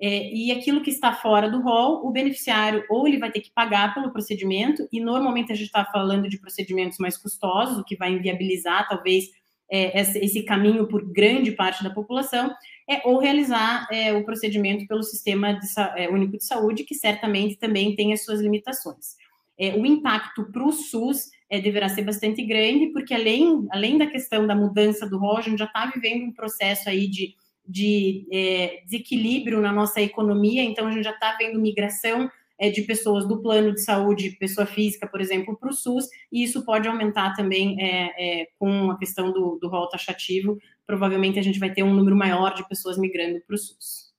É, 0.00 0.32
e 0.34 0.50
aquilo 0.50 0.82
que 0.82 0.90
está 0.90 1.12
fora 1.12 1.48
do 1.48 1.60
rol, 1.60 2.04
o 2.04 2.10
beneficiário 2.10 2.84
ou 2.90 3.06
ele 3.06 3.18
vai 3.18 3.30
ter 3.30 3.40
que 3.40 3.52
pagar 3.52 3.94
pelo 3.94 4.10
procedimento, 4.10 4.88
e 4.92 5.00
normalmente 5.00 5.52
a 5.52 5.54
gente 5.54 5.66
está 5.66 5.84
falando 5.84 6.28
de 6.28 6.38
procedimentos 6.38 6.98
mais 6.98 7.16
custosos, 7.16 7.78
o 7.78 7.84
que 7.84 7.96
vai 7.96 8.12
inviabilizar 8.12 8.88
talvez 8.88 9.30
é, 9.70 10.00
esse 10.00 10.42
caminho 10.42 10.86
por 10.86 11.02
grande 11.10 11.52
parte 11.52 11.82
da 11.82 11.90
população, 11.90 12.52
é, 12.88 13.00
ou 13.08 13.18
realizar 13.18 13.86
é, 13.90 14.12
o 14.12 14.24
procedimento 14.24 14.86
pelo 14.86 15.02
Sistema 15.02 15.54
de, 15.54 15.66
é, 15.96 16.10
Único 16.10 16.36
de 16.36 16.44
Saúde, 16.44 16.84
que 16.84 16.94
certamente 16.94 17.56
também 17.56 17.94
tem 17.94 18.12
as 18.12 18.24
suas 18.24 18.40
limitações. 18.40 19.16
É, 19.58 19.74
o 19.74 19.86
impacto 19.86 20.50
para 20.50 20.64
o 20.64 20.72
SUS 20.72 21.30
é, 21.52 21.60
deverá 21.60 21.86
ser 21.90 22.00
bastante 22.00 22.42
grande, 22.42 22.86
porque 22.86 23.12
além, 23.12 23.66
além 23.70 23.98
da 23.98 24.06
questão 24.06 24.46
da 24.46 24.56
mudança 24.56 25.06
do 25.06 25.18
rol, 25.18 25.36
a 25.36 25.42
gente 25.42 25.58
já 25.58 25.66
está 25.66 25.84
vivendo 25.84 26.24
um 26.24 26.32
processo 26.32 26.88
aí 26.88 27.06
de, 27.06 27.34
de 27.68 28.26
é, 28.32 28.80
desequilíbrio 28.86 29.60
na 29.60 29.70
nossa 29.70 30.00
economia, 30.00 30.62
então 30.64 30.86
a 30.86 30.90
gente 30.90 31.04
já 31.04 31.10
está 31.10 31.36
vendo 31.36 31.60
migração 31.60 32.30
é, 32.58 32.70
de 32.70 32.80
pessoas 32.80 33.28
do 33.28 33.42
plano 33.42 33.74
de 33.74 33.82
saúde, 33.82 34.34
pessoa 34.40 34.66
física, 34.66 35.06
por 35.06 35.20
exemplo, 35.20 35.54
para 35.54 35.68
o 35.68 35.74
SUS, 35.74 36.08
e 36.32 36.42
isso 36.42 36.64
pode 36.64 36.88
aumentar 36.88 37.34
também 37.34 37.76
é, 37.78 38.40
é, 38.40 38.48
com 38.58 38.90
a 38.90 38.98
questão 38.98 39.30
do, 39.30 39.58
do 39.60 39.68
rol 39.68 39.90
taxativo. 39.90 40.56
Provavelmente 40.86 41.38
a 41.38 41.42
gente 41.42 41.58
vai 41.58 41.70
ter 41.70 41.82
um 41.82 41.92
número 41.92 42.16
maior 42.16 42.54
de 42.54 42.66
pessoas 42.66 42.96
migrando 42.96 43.42
para 43.46 43.54
o 43.54 43.58
SUS. 43.58 44.11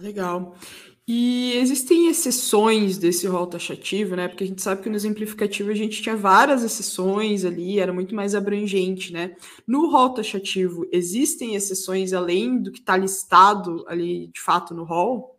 Legal. 0.00 0.54
E 1.06 1.52
existem 1.56 2.08
exceções 2.08 2.96
desse 2.96 3.26
rol 3.26 3.46
taxativo, 3.46 4.16
né? 4.16 4.26
Porque 4.26 4.44
a 4.44 4.46
gente 4.46 4.62
sabe 4.62 4.82
que 4.82 4.88
no 4.88 4.96
exemplificativo 4.96 5.70
a 5.70 5.74
gente 5.74 6.02
tinha 6.02 6.16
várias 6.16 6.64
exceções 6.64 7.44
ali, 7.44 7.78
era 7.78 7.92
muito 7.92 8.14
mais 8.14 8.34
abrangente, 8.34 9.12
né? 9.12 9.36
No 9.66 9.90
rol 9.90 10.14
taxativo, 10.14 10.88
existem 10.90 11.54
exceções 11.54 12.14
além 12.14 12.58
do 12.58 12.72
que 12.72 12.78
está 12.78 12.96
listado 12.96 13.84
ali 13.86 14.28
de 14.28 14.40
fato 14.40 14.72
no 14.72 14.84
rol? 14.84 15.38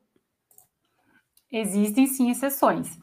Existem 1.51 2.05
sim 2.05 2.29
exceções. 2.29 2.99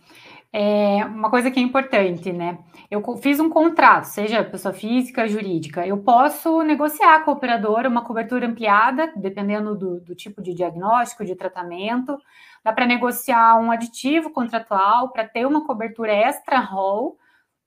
É 0.54 1.02
uma 1.06 1.30
coisa 1.30 1.50
que 1.50 1.58
é 1.58 1.62
importante, 1.62 2.30
né? 2.30 2.58
Eu 2.90 3.02
fiz 3.16 3.40
um 3.40 3.48
contrato, 3.48 4.04
seja 4.04 4.44
pessoa 4.44 4.74
física, 4.74 5.26
jurídica, 5.26 5.86
eu 5.86 5.96
posso 5.96 6.62
negociar 6.62 7.24
com 7.24 7.30
a 7.30 7.34
operadora 7.34 7.88
uma 7.88 8.04
cobertura 8.04 8.46
ampliada, 8.46 9.10
dependendo 9.16 9.74
do, 9.74 10.00
do 10.00 10.14
tipo 10.14 10.42
de 10.42 10.52
diagnóstico, 10.52 11.24
de 11.24 11.34
tratamento. 11.34 12.18
Dá 12.62 12.70
para 12.70 12.84
negociar 12.84 13.58
um 13.58 13.70
aditivo 13.70 14.28
contratual 14.28 15.10
para 15.10 15.26
ter 15.26 15.46
uma 15.46 15.64
cobertura 15.66 16.12
extra 16.12 16.58
rol. 16.58 17.16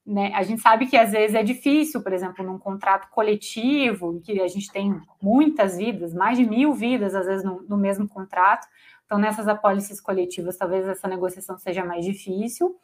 Né? 0.05 0.31
A 0.35 0.43
gente 0.43 0.61
sabe 0.61 0.85
que 0.85 0.95
às 0.95 1.11
vezes 1.11 1.35
é 1.35 1.41
difícil, 1.41 2.03
por 2.03 2.13
exemplo, 2.13 2.45
num 2.45 2.59
contrato 2.59 3.09
coletivo, 3.09 4.13
em 4.13 4.19
que 4.19 4.39
a 4.39 4.47
gente 4.47 4.71
tem 4.71 5.01
muitas 5.19 5.77
vidas, 5.77 6.13
mais 6.13 6.37
de 6.37 6.45
mil 6.47 6.71
vidas, 6.71 7.15
às 7.15 7.25
vezes, 7.25 7.43
no, 7.43 7.63
no 7.67 7.77
mesmo 7.77 8.07
contrato. 8.07 8.67
Então, 9.05 9.17
nessas 9.17 9.47
apólices 9.47 10.01
coletivas, 10.01 10.57
talvez 10.57 10.87
essa 10.87 11.07
negociação 11.07 11.57
seja 11.57 11.85
mais 11.85 12.03
difícil, 12.05 12.75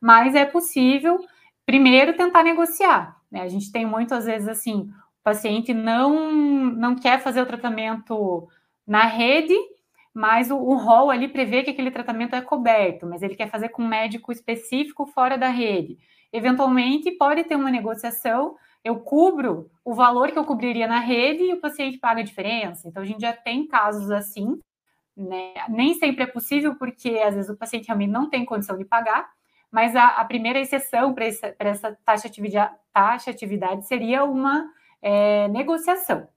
mas 0.00 0.34
é 0.34 0.44
possível, 0.44 1.18
primeiro, 1.64 2.16
tentar 2.16 2.42
negociar. 2.42 3.16
Né? 3.30 3.42
A 3.42 3.48
gente 3.48 3.72
tem 3.72 3.86
muitas 3.86 4.26
vezes 4.26 4.48
assim, 4.48 4.82
o 4.82 5.22
paciente 5.22 5.72
não, 5.72 6.30
não 6.72 6.94
quer 6.94 7.20
fazer 7.20 7.40
o 7.40 7.46
tratamento 7.46 8.48
na 8.86 9.04
rede, 9.04 9.54
mas 10.12 10.50
o, 10.50 10.56
o 10.56 10.76
rol 10.76 11.10
ali 11.10 11.28
prevê 11.28 11.62
que 11.62 11.70
aquele 11.70 11.90
tratamento 11.90 12.34
é 12.34 12.40
coberto, 12.40 13.06
mas 13.06 13.22
ele 13.22 13.36
quer 13.36 13.48
fazer 13.48 13.68
com 13.70 13.82
um 13.82 13.88
médico 13.88 14.32
específico 14.32 15.06
fora 15.06 15.38
da 15.38 15.48
rede. 15.48 15.98
Eventualmente, 16.32 17.10
pode 17.12 17.44
ter 17.44 17.56
uma 17.56 17.70
negociação, 17.70 18.56
eu 18.84 19.00
cubro 19.00 19.70
o 19.84 19.94
valor 19.94 20.30
que 20.30 20.38
eu 20.38 20.44
cobriria 20.44 20.86
na 20.86 21.00
rede 21.00 21.44
e 21.44 21.52
o 21.52 21.60
paciente 21.60 21.98
paga 21.98 22.20
a 22.20 22.24
diferença. 22.24 22.88
Então, 22.88 23.02
a 23.02 23.06
gente 23.06 23.20
já 23.20 23.32
tem 23.32 23.66
casos 23.66 24.10
assim, 24.10 24.58
né? 25.16 25.52
Nem 25.68 25.94
sempre 25.94 26.24
é 26.24 26.26
possível, 26.26 26.74
porque 26.76 27.18
às 27.18 27.34
vezes 27.34 27.50
o 27.50 27.56
paciente 27.56 27.86
realmente 27.86 28.10
não 28.10 28.28
tem 28.28 28.44
condição 28.44 28.76
de 28.76 28.84
pagar, 28.84 29.30
mas 29.70 29.94
a, 29.94 30.06
a 30.08 30.24
primeira 30.24 30.58
exceção 30.58 31.14
para 31.14 31.26
essa, 31.26 31.54
essa 31.58 31.98
taxa, 32.04 32.26
atividade, 32.26 32.74
taxa 32.92 33.30
atividade 33.30 33.86
seria 33.86 34.24
uma 34.24 34.68
é, 35.00 35.48
negociação. 35.48 36.28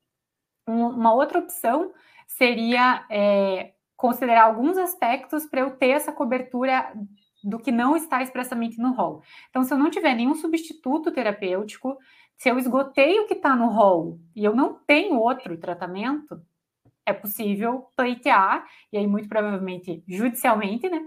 Um, 0.68 0.88
uma 0.88 1.13
outra 1.13 1.39
opção 1.39 1.92
seria 2.27 3.06
é, 3.10 3.74
considerar 3.96 4.44
alguns 4.44 4.77
aspectos 4.77 5.46
para 5.46 5.62
eu 5.62 5.72
ter 5.72 5.89
essa 5.89 6.12
cobertura 6.12 6.94
do 7.44 7.60
que 7.60 7.72
não 7.72 7.96
está 7.96 8.22
expressamente 8.22 8.80
no 8.80 8.94
rol. 8.94 9.22
Então, 9.50 9.63
se 9.63 9.74
eu 9.74 9.77
não 9.77 9.89
tiver 9.89 10.13
nenhum 10.15 10.36
substituto 10.36 11.12
terapêutico, 11.12 11.98
se 12.38 12.50
eu 12.50 12.58
esgotei 12.58 13.20
o 13.20 13.27
que 13.27 13.34
está 13.34 13.56
no 13.56 13.68
rol 13.68 14.20
e 14.36 14.44
eu 14.44 14.56
não 14.56 14.74
tenho 14.74 15.20
outro 15.20 15.58
tratamento, 15.58 16.42
é 17.05 17.13
possível 17.13 17.88
pleitear, 17.95 18.65
e 18.91 18.98
aí 18.98 19.07
muito 19.07 19.27
provavelmente 19.27 20.03
judicialmente, 20.07 20.89
né, 20.89 21.01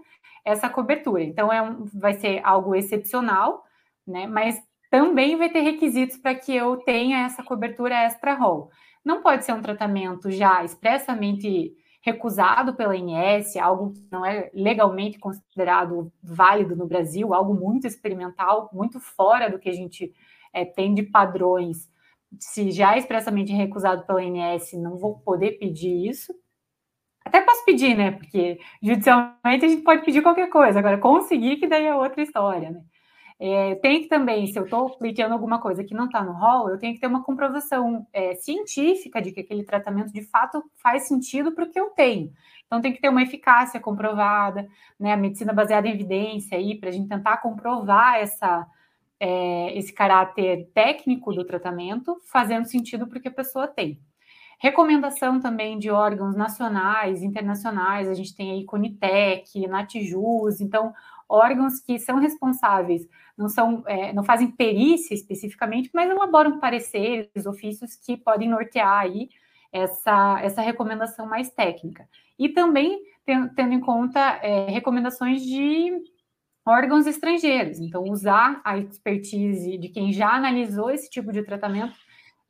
essa 0.44 0.68
cobertura. 0.68 1.22
Então, 1.22 1.52
é 1.52 1.60
um, 1.62 1.84
vai 1.94 2.14
ser 2.14 2.40
algo 2.44 2.74
excepcional, 2.74 3.64
né, 4.06 4.26
mas 4.26 4.60
também 4.90 5.36
vai 5.36 5.48
ter 5.48 5.60
requisitos 5.60 6.16
para 6.16 6.34
que 6.34 6.54
eu 6.54 6.76
tenha 6.78 7.24
essa 7.24 7.42
cobertura 7.42 7.94
extra-rol. 8.04 8.70
Não 9.04 9.22
pode 9.22 9.44
ser 9.44 9.52
um 9.52 9.62
tratamento 9.62 10.30
já 10.30 10.64
expressamente 10.64 11.74
recusado 12.06 12.74
pela 12.74 12.96
INS, 12.96 13.56
algo 13.56 13.92
que 13.92 14.06
não 14.12 14.24
é 14.24 14.48
legalmente 14.54 15.18
considerado 15.18 16.12
válido 16.22 16.76
no 16.76 16.86
Brasil, 16.86 17.34
algo 17.34 17.52
muito 17.52 17.86
experimental, 17.86 18.70
muito 18.72 19.00
fora 19.00 19.50
do 19.50 19.58
que 19.58 19.68
a 19.68 19.72
gente 19.72 20.12
é, 20.52 20.64
tem 20.64 20.94
de 20.94 21.02
padrões 21.02 21.90
se 22.38 22.70
já 22.70 22.94
é 22.94 22.98
expressamente 22.98 23.52
recusado 23.52 24.06
pela 24.06 24.22
INS, 24.22 24.72
não 24.74 24.96
vou 24.96 25.18
poder 25.20 25.52
pedir 25.58 26.08
isso. 26.08 26.34
Até 27.24 27.40
posso 27.40 27.64
pedir, 27.64 27.96
né? 27.96 28.12
Porque 28.12 28.58
judicialmente 28.82 29.64
a 29.64 29.68
gente 29.68 29.82
pode 29.82 30.04
pedir 30.04 30.22
qualquer 30.22 30.48
coisa. 30.48 30.78
Agora, 30.78 30.98
conseguir 30.98 31.56
que 31.56 31.66
daí 31.66 31.84
é 31.84 31.94
outra 31.94 32.22
história, 32.22 32.70
né? 32.70 32.80
É, 33.38 33.74
tem 33.76 34.00
que 34.00 34.08
também, 34.08 34.46
se 34.46 34.58
eu 34.58 34.64
estou 34.64 34.96
pleiteando 34.96 35.34
alguma 35.34 35.60
coisa 35.60 35.84
que 35.84 35.94
não 35.94 36.06
está 36.06 36.24
no 36.24 36.32
rol, 36.32 36.70
eu 36.70 36.78
tenho 36.78 36.94
que 36.94 37.00
ter 37.00 37.06
uma 37.06 37.22
comprovação 37.22 38.06
é, 38.12 38.34
científica 38.36 39.20
de 39.20 39.30
que 39.30 39.40
aquele 39.40 39.62
tratamento 39.62 40.10
de 40.10 40.22
fato 40.22 40.62
faz 40.82 41.06
sentido 41.06 41.52
para 41.52 41.64
o 41.64 41.70
que 41.70 41.78
eu 41.78 41.90
tenho. 41.90 42.32
Então 42.66 42.80
tem 42.80 42.92
que 42.92 43.00
ter 43.00 43.10
uma 43.10 43.22
eficácia 43.22 43.78
comprovada, 43.78 44.66
né? 44.98 45.12
A 45.12 45.16
medicina 45.16 45.52
baseada 45.52 45.88
em 45.88 45.92
evidência 45.92 46.56
aí, 46.56 46.78
para 46.78 46.88
a 46.88 46.92
gente 46.92 47.08
tentar 47.08 47.38
comprovar 47.38 48.16
essa, 48.16 48.66
é, 49.18 49.76
esse 49.76 49.92
caráter 49.92 50.68
técnico 50.74 51.32
do 51.32 51.44
tratamento, 51.44 52.16
fazendo 52.30 52.66
sentido 52.66 53.06
para 53.06 53.18
o 53.18 53.20
que 53.20 53.28
a 53.28 53.32
pessoa 53.32 53.66
tem. 53.66 54.00
Recomendação 54.58 55.38
também 55.38 55.78
de 55.78 55.90
órgãos 55.90 56.34
nacionais, 56.34 57.22
internacionais, 57.22 58.08
a 58.08 58.14
gente 58.14 58.34
tem 58.34 58.52
aí 58.52 58.64
Conitec, 58.64 59.66
Natijus, 59.66 60.60
então 60.60 60.94
órgãos 61.28 61.80
que 61.80 61.98
são 61.98 62.18
responsáveis, 62.18 63.06
não 63.36 63.48
são, 63.48 63.82
é, 63.86 64.12
não 64.14 64.24
fazem 64.24 64.50
perícia 64.50 65.14
especificamente, 65.14 65.90
mas 65.92 66.08
elaboram 66.08 66.58
pareceres, 66.58 67.44
ofícios 67.46 67.96
que 67.96 68.16
podem 68.16 68.48
nortear 68.48 69.00
aí 69.00 69.28
essa, 69.70 70.40
essa 70.40 70.62
recomendação 70.62 71.26
mais 71.26 71.50
técnica. 71.50 72.08
E 72.38 72.48
também 72.48 72.98
tendo 73.54 73.74
em 73.74 73.80
conta 73.80 74.20
é, 74.42 74.70
recomendações 74.70 75.42
de 75.42 75.92
órgãos 76.66 77.06
estrangeiros. 77.06 77.78
Então, 77.78 78.02
usar 78.02 78.60
a 78.64 78.76
expertise 78.76 79.78
de 79.78 79.88
quem 79.88 80.12
já 80.12 80.30
analisou 80.30 80.90
esse 80.90 81.08
tipo 81.08 81.32
de 81.32 81.44
tratamento 81.44 81.96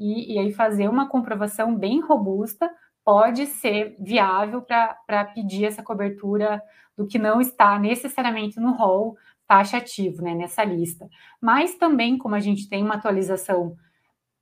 e, 0.01 0.35
e 0.35 0.39
aí 0.39 0.53
fazer 0.53 0.89
uma 0.89 1.09
comprovação 1.09 1.77
bem 1.77 2.01
robusta 2.01 2.71
pode 3.05 3.47
ser 3.47 3.95
viável 4.01 4.63
para 4.63 5.25
pedir 5.27 5.67
essa 5.67 5.83
cobertura 5.83 6.61
do 6.97 7.07
que 7.07 7.19
não 7.19 7.41
está 7.41 7.79
necessariamente 7.79 8.59
no 8.59 8.73
rol 8.73 9.17
taxativo, 9.47 10.23
né, 10.23 10.35
nessa 10.35 10.65
lista. 10.65 11.07
Mas 11.41 11.77
também, 11.77 12.19
como 12.19 12.35
a 12.35 12.41
gente 12.41 12.69
tem 12.69 12.83
uma 12.83 12.95
atualização 12.95 13.77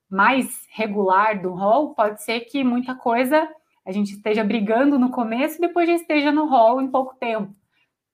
mais 0.08 0.66
regular 0.70 1.42
do 1.42 1.52
rol, 1.52 1.94
pode 1.94 2.22
ser 2.22 2.40
que 2.40 2.62
muita 2.62 2.94
coisa 2.94 3.46
a 3.84 3.92
gente 3.92 4.12
esteja 4.12 4.42
brigando 4.42 4.98
no 4.98 5.10
começo 5.10 5.58
e 5.58 5.60
depois 5.60 5.86
já 5.86 5.94
esteja 5.94 6.32
no 6.32 6.48
rol 6.48 6.80
em 6.80 6.90
pouco 6.90 7.16
tempo 7.16 7.54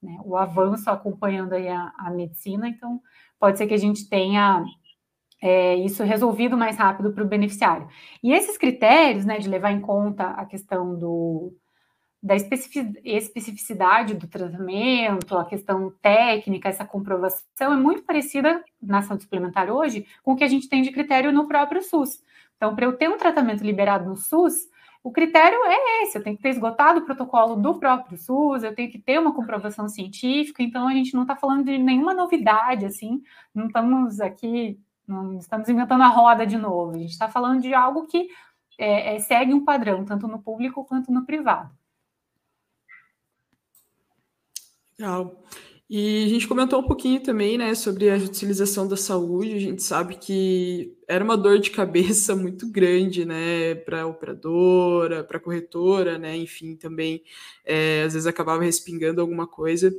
né, 0.02 0.19
o 0.25 0.37
avanço 0.37 0.90
acompanhando 0.90 1.52
aí 1.52 1.69
a, 1.69 1.92
a, 1.99 2.11
medicina, 2.11 2.69
então 2.69 3.00
pode 3.38 3.59
ser 3.59 3.66
que 3.66 3.75
a 3.75 3.78
gente 3.78 4.09
tenha 4.09 4.64
é, 5.42 5.76
isso 5.76 6.02
resolvido 6.04 6.57
mais 6.57 6.76
rápido 6.76 7.12
para 7.12 7.25
o 7.25 7.28
beneficiário. 7.28 7.88
E 8.23 8.33
esses 8.33 8.57
critérios, 8.59 9.25
né, 9.25 9.38
de 9.38 9.49
levar 9.49 9.73
em 9.73 9.80
conta 9.80 10.28
a 10.30 10.45
questão 10.45 10.99
do, 10.99 11.52
da 12.23 12.37
especificidade 12.37 14.14
do 14.14 14.26
tratamento, 14.26 15.38
a 15.38 15.45
questão 15.45 15.90
técnica, 16.02 16.69
essa 16.69 16.85
comprovação 16.85 17.73
é 17.73 17.76
muito 17.76 18.02
parecida 18.02 18.62
na 18.80 19.00
saúde 19.00 19.25
suplementar 19.25 19.71
hoje 19.71 20.07
com 20.23 20.33
o 20.33 20.37
que 20.37 20.45
a 20.45 20.49
gente 20.49 20.69
tem 20.69 20.83
de 20.83 20.92
critério 20.92 21.33
no 21.33 21.49
próprio 21.49 21.83
SUS. 21.83 22.23
Então, 22.57 22.75
para 22.75 22.85
eu 22.85 22.95
ter 22.95 23.09
um 23.09 23.16
tratamento 23.16 23.64
liberado 23.64 24.07
no 24.07 24.16
SUS, 24.16 24.69
o 25.02 25.11
critério 25.11 25.59
é 25.64 26.02
esse, 26.02 26.19
eu 26.19 26.23
tenho 26.23 26.37
que 26.37 26.42
ter 26.42 26.50
esgotado 26.50 27.00
o 27.00 27.04
protocolo 27.04 27.57
do 27.57 27.78
próprio 27.78 28.19
SUS, 28.19 28.62
eu 28.62 28.75
tenho 28.75 28.90
que 28.90 28.99
ter 28.99 29.19
uma 29.19 29.35
comprovação 29.35 29.88
científica, 29.88 30.62
então 30.62 30.87
a 30.87 30.92
gente 30.92 31.14
não 31.14 31.23
está 31.23 31.35
falando 31.35 31.64
de 31.64 31.78
nenhuma 31.78 32.12
novidade, 32.12 32.85
assim, 32.85 33.23
não 33.54 33.66
estamos 33.66 34.21
aqui, 34.21 34.78
não 35.07 35.38
estamos 35.38 35.69
inventando 35.69 36.02
a 36.02 36.09
roda 36.09 36.47
de 36.47 36.59
novo, 36.59 36.97
a 36.97 36.99
gente 36.99 37.12
está 37.12 37.28
falando 37.28 37.62
de 37.62 37.73
algo 37.73 38.07
que 38.07 38.28
é, 38.78 39.16
é, 39.16 39.19
segue 39.19 39.54
um 39.54 39.64
padrão, 39.64 40.04
tanto 40.04 40.28
no 40.28 40.42
público 40.42 40.85
quanto 40.85 41.11
no 41.11 41.25
privado. 41.25 41.71
Legal. 44.99 45.42
E 45.92 46.25
a 46.25 46.28
gente 46.28 46.47
comentou 46.47 46.78
um 46.78 46.87
pouquinho 46.87 47.20
também, 47.20 47.59
né, 47.59 47.75
sobre 47.75 48.11
a 48.11 48.16
judicialização 48.16 48.87
da 48.87 48.97
saúde. 48.97 49.56
A 49.56 49.59
gente 49.59 49.82
sabe 49.82 50.16
que 50.18 50.94
era 51.09 51.25
uma 51.25 51.37
dor 51.37 51.59
de 51.59 51.73
cabeça 51.73 52.35
muito 52.37 52.70
grande, 52.70 53.25
né, 53.25 53.75
para 53.75 54.06
operadora, 54.06 55.25
para 55.25 55.40
corretora, 55.40 56.16
né, 56.16 56.37
enfim, 56.37 56.76
também 56.76 57.25
é, 57.64 58.04
às 58.04 58.12
vezes 58.12 58.28
acabava 58.28 58.62
respingando 58.62 59.20
alguma 59.20 59.49
coisa. 59.49 59.92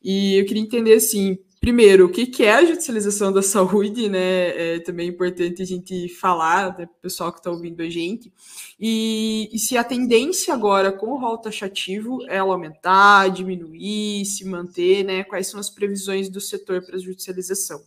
E 0.00 0.36
eu 0.38 0.44
queria 0.46 0.62
entender, 0.62 0.94
assim, 0.94 1.36
primeiro, 1.62 2.06
o 2.06 2.08
que, 2.08 2.42
é 2.44 2.54
a 2.54 2.64
judicialização 2.64 3.32
da 3.32 3.40
saúde, 3.40 4.08
né? 4.08 4.74
É 4.74 4.80
também 4.80 5.08
importante 5.08 5.62
a 5.62 5.64
gente 5.64 6.08
falar, 6.08 6.76
né, 6.76 6.88
pessoal 7.00 7.32
que 7.32 7.38
está 7.38 7.52
ouvindo 7.52 7.80
a 7.80 7.88
gente, 7.88 8.32
e, 8.80 9.48
e, 9.52 9.58
se 9.60 9.78
a 9.78 9.84
tendência 9.84 10.52
agora 10.52 10.90
com 10.90 11.12
o 11.12 11.16
rol 11.16 11.38
taxativo 11.38 12.20
é 12.28 12.36
ela 12.38 12.52
aumentar, 12.52 13.30
diminuir, 13.30 14.24
se 14.26 14.44
manter, 14.44 15.04
né? 15.04 15.22
Quais 15.22 15.46
são 15.46 15.60
as 15.60 15.70
previsões 15.70 16.28
do 16.28 16.40
setor 16.40 16.84
para 16.84 16.96
a 16.96 16.98
judicialização? 16.98 17.80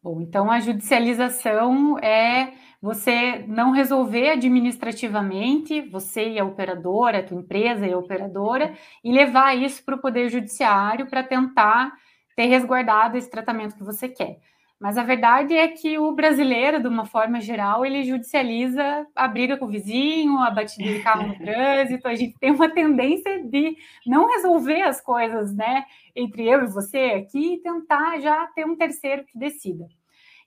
Bom, 0.00 0.20
então 0.20 0.52
a 0.52 0.60
judicialização 0.60 1.98
é 1.98 2.54
você 2.82 3.44
não 3.46 3.70
resolver 3.70 4.30
administrativamente, 4.30 5.80
você 5.82 6.30
e 6.30 6.38
a 6.40 6.44
operadora, 6.44 7.20
a 7.20 7.22
tua 7.22 7.38
empresa 7.38 7.86
e 7.86 7.92
a 7.92 7.98
operadora, 7.98 8.74
e 9.04 9.12
levar 9.12 9.56
isso 9.56 9.84
para 9.84 9.94
o 9.94 10.00
Poder 10.00 10.28
Judiciário 10.28 11.06
para 11.06 11.22
tentar 11.22 11.92
ter 12.34 12.46
resguardado 12.46 13.16
esse 13.16 13.30
tratamento 13.30 13.76
que 13.76 13.84
você 13.84 14.08
quer. 14.08 14.40
Mas 14.80 14.98
a 14.98 15.04
verdade 15.04 15.54
é 15.54 15.68
que 15.68 15.96
o 15.96 16.10
brasileiro, 16.10 16.82
de 16.82 16.88
uma 16.88 17.04
forma 17.04 17.40
geral, 17.40 17.86
ele 17.86 18.02
judicializa 18.02 19.06
a 19.14 19.28
briga 19.28 19.56
com 19.56 19.66
o 19.66 19.70
vizinho, 19.70 20.38
a 20.38 20.50
batida 20.50 20.92
de 20.92 21.00
carro 21.04 21.28
no 21.28 21.38
trânsito. 21.38 22.08
A 22.08 22.16
gente 22.16 22.36
tem 22.40 22.50
uma 22.50 22.68
tendência 22.68 23.44
de 23.44 23.76
não 24.04 24.26
resolver 24.26 24.82
as 24.82 25.00
coisas, 25.00 25.54
né, 25.54 25.84
entre 26.16 26.48
eu 26.48 26.64
e 26.64 26.66
você 26.66 26.98
aqui 27.24 27.54
e 27.54 27.62
tentar 27.62 28.18
já 28.18 28.44
ter 28.48 28.66
um 28.66 28.74
terceiro 28.74 29.24
que 29.24 29.38
decida. 29.38 29.86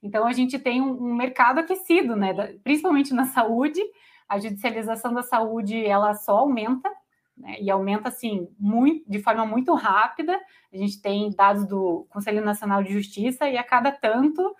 Então, 0.05 0.27
a 0.27 0.33
gente 0.33 0.59
tem 0.59 0.79
um, 0.79 0.91
um 0.91 1.15
mercado 1.15 1.59
aquecido, 1.59 2.15
né? 2.15 2.31
principalmente 2.63 3.11
na 3.11 3.25
saúde. 3.25 3.81
A 4.29 4.37
judicialização 4.37 5.11
da 5.11 5.23
saúde 5.23 5.83
ela 5.83 6.13
só 6.13 6.37
aumenta, 6.37 6.87
né? 7.35 7.55
e 7.59 7.71
aumenta 7.71 8.09
assim 8.09 8.47
muito, 8.59 9.03
de 9.09 9.17
forma 9.17 9.47
muito 9.47 9.73
rápida. 9.73 10.39
A 10.71 10.77
gente 10.77 11.01
tem 11.01 11.31
dados 11.31 11.65
do 11.67 12.05
Conselho 12.11 12.45
Nacional 12.45 12.83
de 12.83 12.93
Justiça 12.93 13.49
e 13.49 13.57
a 13.57 13.63
cada 13.63 13.91
tanto 13.91 14.55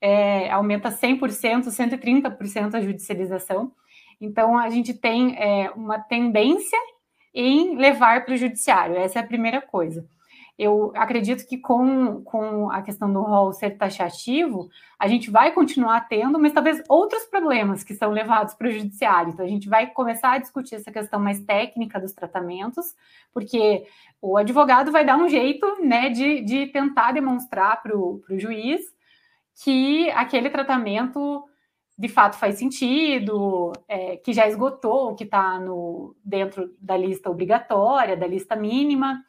é, 0.00 0.50
aumenta 0.50 0.90
100%, 0.90 1.68
130% 1.68 2.74
a 2.74 2.80
judicialização. 2.80 3.70
Então, 4.20 4.58
a 4.58 4.68
gente 4.68 4.92
tem 4.92 5.36
é, 5.38 5.70
uma 5.76 6.00
tendência 6.00 6.78
em 7.32 7.76
levar 7.76 8.24
para 8.24 8.34
o 8.34 8.36
judiciário, 8.36 8.96
essa 8.96 9.20
é 9.20 9.22
a 9.22 9.26
primeira 9.26 9.60
coisa 9.60 10.04
eu 10.58 10.92
acredito 10.96 11.46
que 11.46 11.56
com, 11.56 12.20
com 12.24 12.68
a 12.70 12.82
questão 12.82 13.12
do 13.12 13.22
rol 13.22 13.52
ser 13.52 13.76
taxativo, 13.76 14.68
a 14.98 15.06
gente 15.06 15.30
vai 15.30 15.52
continuar 15.52 16.08
tendo, 16.08 16.36
mas 16.38 16.52
talvez 16.52 16.82
outros 16.88 17.24
problemas 17.26 17.84
que 17.84 17.94
são 17.94 18.10
levados 18.10 18.54
para 18.54 18.66
o 18.66 18.72
judiciário. 18.72 19.30
Então, 19.30 19.46
a 19.46 19.48
gente 19.48 19.68
vai 19.68 19.86
começar 19.86 20.32
a 20.32 20.38
discutir 20.38 20.74
essa 20.74 20.90
questão 20.90 21.20
mais 21.20 21.38
técnica 21.44 22.00
dos 22.00 22.12
tratamentos, 22.12 22.96
porque 23.32 23.86
o 24.20 24.36
advogado 24.36 24.90
vai 24.90 25.04
dar 25.04 25.16
um 25.16 25.28
jeito 25.28 25.80
né, 25.80 26.10
de, 26.10 26.40
de 26.42 26.66
tentar 26.66 27.12
demonstrar 27.12 27.80
para 27.80 27.96
o 27.96 28.20
juiz 28.30 28.80
que 29.62 30.10
aquele 30.10 30.50
tratamento 30.50 31.44
de 31.96 32.08
fato 32.08 32.36
faz 32.36 32.56
sentido, 32.56 33.72
é, 33.88 34.16
que 34.16 34.32
já 34.32 34.46
esgotou, 34.46 35.16
que 35.16 35.24
está 35.24 35.60
dentro 36.24 36.72
da 36.80 36.96
lista 36.96 37.28
obrigatória, 37.28 38.16
da 38.16 38.26
lista 38.26 38.54
mínima. 38.54 39.24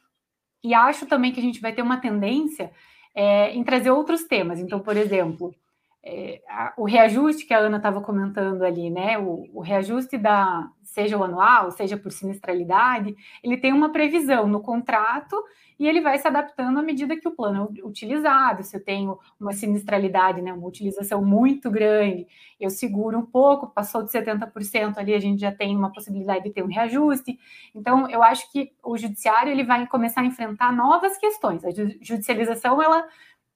E 0.63 0.73
acho 0.73 1.05
também 1.05 1.31
que 1.31 1.39
a 1.39 1.43
gente 1.43 1.61
vai 1.61 1.73
ter 1.73 1.81
uma 1.81 1.97
tendência 1.97 2.71
é, 3.15 3.53
em 3.53 3.63
trazer 3.63 3.91
outros 3.91 4.23
temas. 4.23 4.59
Então, 4.59 4.79
por 4.79 4.97
exemplo, 4.97 5.53
é, 6.03 6.41
a, 6.47 6.73
o 6.77 6.85
reajuste 6.85 7.45
que 7.45 7.53
a 7.53 7.59
Ana 7.59 7.77
estava 7.77 8.01
comentando 8.01 8.63
ali, 8.63 8.89
né? 8.89 9.17
O, 9.17 9.49
o, 9.53 9.61
reajuste 9.61 10.17
da, 10.17 10.69
seja 10.83 11.17
o 11.17 11.23
anual, 11.23 11.71
seja 11.71 11.97
por 11.97 12.11
sinistralidade, 12.11 13.15
ele 13.43 13.57
tem 13.57 13.73
uma 13.73 13.91
previsão 13.91 14.47
no 14.47 14.61
contrato 14.61 15.35
e 15.77 15.87
ele 15.87 16.01
vai 16.01 16.17
se 16.17 16.27
adaptando 16.27 16.77
à 16.79 16.81
medida 16.81 17.17
que 17.17 17.27
o 17.27 17.31
plano 17.31 17.73
é 17.77 17.85
utilizado. 17.85 18.63
Se 18.63 18.75
eu 18.75 18.83
tenho 18.83 19.17
uma 19.39 19.53
sinistralidade, 19.53 20.41
né, 20.41 20.51
uma 20.51 20.67
utilização 20.67 21.23
muito 21.23 21.71
grande, 21.71 22.27
eu 22.59 22.69
seguro 22.69 23.17
um 23.17 23.25
pouco, 23.25 23.67
passou 23.67 24.03
de 24.03 24.11
70% 24.11 24.97
ali, 24.97 25.13
a 25.13 25.19
gente 25.19 25.39
já 25.39 25.53
tem 25.53 25.75
uma 25.75 25.91
possibilidade 25.91 26.43
de 26.43 26.51
ter 26.51 26.63
um 26.63 26.67
reajuste. 26.67 27.39
Então, 27.73 28.09
eu 28.09 28.21
acho 28.21 28.51
que 28.51 28.71
o 28.83 28.97
judiciário 28.97 29.51
ele 29.51 29.63
vai 29.63 29.87
começar 29.87 30.19
a 30.21 30.25
enfrentar 30.25 30.73
novas 30.73 31.17
questões. 31.17 31.63
A 31.63 31.69
judicialização, 31.71 32.81
ela 32.81 33.07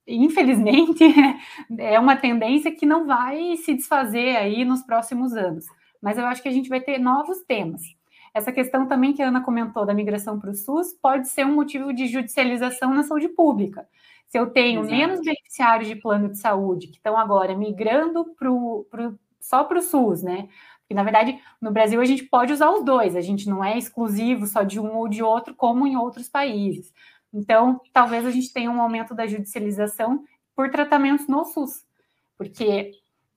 infelizmente, 0.07 1.03
é 1.77 1.99
uma 1.99 2.15
tendência 2.15 2.71
que 2.71 2.85
não 2.85 3.05
vai 3.05 3.55
se 3.57 3.73
desfazer 3.73 4.35
aí 4.35 4.65
nos 4.65 4.83
próximos 4.83 5.33
anos. 5.33 5.65
Mas 6.01 6.17
eu 6.17 6.25
acho 6.25 6.41
que 6.41 6.49
a 6.49 6.51
gente 6.51 6.69
vai 6.69 6.81
ter 6.81 6.97
novos 6.99 7.41
temas. 7.43 7.81
Essa 8.33 8.51
questão 8.51 8.87
também 8.87 9.13
que 9.13 9.21
a 9.21 9.27
Ana 9.27 9.41
comentou 9.41 9.85
da 9.85 9.93
migração 9.93 10.39
para 10.39 10.49
o 10.49 10.55
SUS 10.55 10.93
pode 10.93 11.29
ser 11.29 11.45
um 11.45 11.53
motivo 11.53 11.93
de 11.93 12.07
judicialização 12.07 12.93
na 12.93 13.03
saúde 13.03 13.29
pública. 13.29 13.87
Se 14.27 14.39
eu 14.39 14.49
tenho 14.49 14.81
Exato. 14.81 14.95
menos 14.95 15.21
beneficiários 15.21 15.87
de 15.87 15.95
plano 15.95 16.29
de 16.29 16.39
saúde 16.39 16.87
que 16.87 16.97
estão 16.97 17.15
agora 17.15 17.55
migrando 17.55 18.25
pro, 18.35 18.87
pro, 18.89 19.19
só 19.39 19.63
para 19.63 19.77
o 19.77 19.81
SUS, 19.81 20.23
né? 20.23 20.47
Porque, 20.79 20.95
na 20.95 21.03
verdade, 21.03 21.39
no 21.61 21.71
Brasil 21.71 22.01
a 22.01 22.05
gente 22.05 22.23
pode 22.23 22.51
usar 22.51 22.71
os 22.71 22.83
dois, 22.83 23.15
a 23.15 23.21
gente 23.21 23.47
não 23.47 23.63
é 23.63 23.77
exclusivo 23.77 24.47
só 24.47 24.63
de 24.63 24.79
um 24.79 24.97
ou 24.97 25.07
de 25.07 25.21
outro, 25.21 25.53
como 25.53 25.85
em 25.85 25.95
outros 25.95 26.27
países. 26.27 26.91
Então, 27.33 27.81
talvez 27.91 28.25
a 28.25 28.31
gente 28.31 28.53
tenha 28.53 28.69
um 28.69 28.81
aumento 28.81 29.15
da 29.15 29.25
judicialização 29.25 30.23
por 30.55 30.69
tratamentos 30.69 31.27
no 31.27 31.43
SUS, 31.45 31.83
porque 32.37 32.91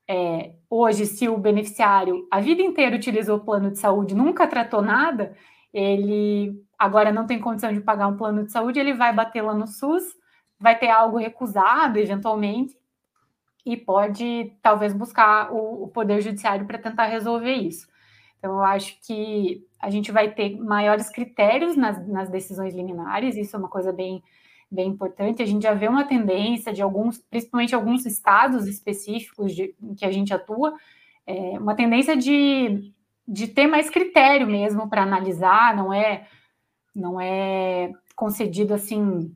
é, 0.08 0.52
hoje, 0.68 1.06
se 1.06 1.28
o 1.28 1.38
beneficiário 1.38 2.26
a 2.30 2.40
vida 2.40 2.62
inteira 2.62 2.94
utilizou 2.94 3.38
o 3.38 3.44
plano 3.44 3.70
de 3.70 3.78
saúde, 3.78 4.14
nunca 4.14 4.46
tratou 4.46 4.82
nada, 4.82 5.34
ele 5.72 6.62
agora 6.78 7.10
não 7.10 7.26
tem 7.26 7.40
condição 7.40 7.72
de 7.72 7.80
pagar 7.80 8.06
um 8.06 8.16
plano 8.16 8.44
de 8.44 8.52
saúde, 8.52 8.78
ele 8.78 8.92
vai 8.92 9.12
bater 9.12 9.42
lá 9.42 9.54
no 9.54 9.66
SUS, 9.66 10.04
vai 10.58 10.78
ter 10.78 10.88
algo 10.88 11.16
recusado 11.16 11.98
eventualmente 11.98 12.76
e 13.64 13.76
pode 13.76 14.52
talvez 14.62 14.92
buscar 14.92 15.52
o, 15.52 15.84
o 15.84 15.88
Poder 15.88 16.20
Judiciário 16.20 16.66
para 16.66 16.78
tentar 16.78 17.06
resolver 17.06 17.54
isso. 17.54 17.88
Então, 18.46 18.58
eu 18.58 18.62
acho 18.62 18.96
que 19.04 19.66
a 19.80 19.90
gente 19.90 20.12
vai 20.12 20.30
ter 20.32 20.56
maiores 20.56 21.10
critérios 21.10 21.76
nas, 21.76 22.06
nas 22.06 22.28
decisões 22.28 22.72
liminares, 22.72 23.36
isso 23.36 23.56
é 23.56 23.58
uma 23.58 23.68
coisa 23.68 23.92
bem 23.92 24.22
bem 24.70 24.88
importante. 24.88 25.42
A 25.42 25.46
gente 25.46 25.62
já 25.62 25.74
vê 25.74 25.86
uma 25.86 26.04
tendência 26.04 26.72
de 26.72 26.82
alguns, 26.82 27.18
principalmente 27.18 27.74
alguns 27.74 28.04
estados 28.04 28.66
específicos 28.66 29.54
de, 29.54 29.74
em 29.80 29.94
que 29.94 30.04
a 30.04 30.10
gente 30.10 30.34
atua, 30.34 30.74
é, 31.24 31.58
uma 31.58 31.74
tendência 31.76 32.16
de, 32.16 32.92
de 33.26 33.46
ter 33.46 33.68
mais 33.68 33.88
critério 33.88 34.46
mesmo 34.46 34.88
para 34.88 35.02
analisar, 35.02 35.76
não 35.76 35.92
é 35.92 36.26
não 36.94 37.20
é 37.20 37.92
concedido 38.16 38.74
assim, 38.74 39.32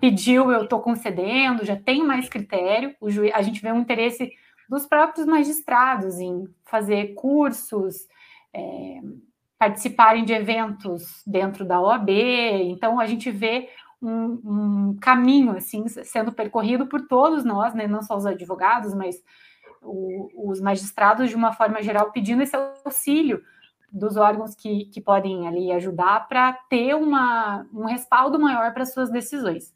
pediu, 0.00 0.50
eu 0.50 0.64
estou 0.64 0.80
concedendo, 0.80 1.64
já 1.64 1.76
tem 1.76 2.04
mais 2.04 2.28
critério. 2.28 2.94
O 3.00 3.10
juiz, 3.10 3.32
a 3.34 3.42
gente 3.42 3.60
vê 3.60 3.72
um 3.72 3.80
interesse 3.80 4.32
dos 4.68 4.86
próprios 4.86 5.26
magistrados 5.26 6.18
em 6.18 6.46
fazer 6.64 7.14
cursos, 7.14 8.06
é, 8.52 9.00
participarem 9.58 10.24
de 10.24 10.32
eventos 10.32 11.22
dentro 11.26 11.64
da 11.64 11.80
OAB. 11.80 12.10
Então, 12.10 13.00
a 13.00 13.06
gente 13.06 13.30
vê 13.30 13.68
um, 14.02 14.40
um, 14.44 14.96
caminho 15.00 15.56
assim 15.56 15.88
sendo 15.88 16.32
percorrido 16.32 16.86
por 16.86 17.06
todos 17.06 17.44
nós, 17.44 17.74
né, 17.74 17.86
não 17.86 18.02
só 18.02 18.16
os 18.16 18.26
advogados, 18.26 18.94
mas 18.94 19.22
o, 19.82 20.50
os 20.50 20.60
magistrados 20.60 21.30
de 21.30 21.36
uma 21.36 21.52
forma 21.52 21.82
geral 21.82 22.10
pedindo 22.12 22.42
esse 22.42 22.54
auxílio 22.54 23.42
dos 23.90 24.16
órgãos 24.16 24.54
que, 24.54 24.86
que 24.86 25.00
podem 25.00 25.48
ali 25.48 25.72
ajudar 25.72 26.28
para 26.28 26.52
ter 26.68 26.94
uma, 26.94 27.66
um 27.72 27.86
respaldo 27.86 28.38
maior 28.38 28.74
para 28.74 28.84
suas 28.84 29.10
decisões. 29.10 29.74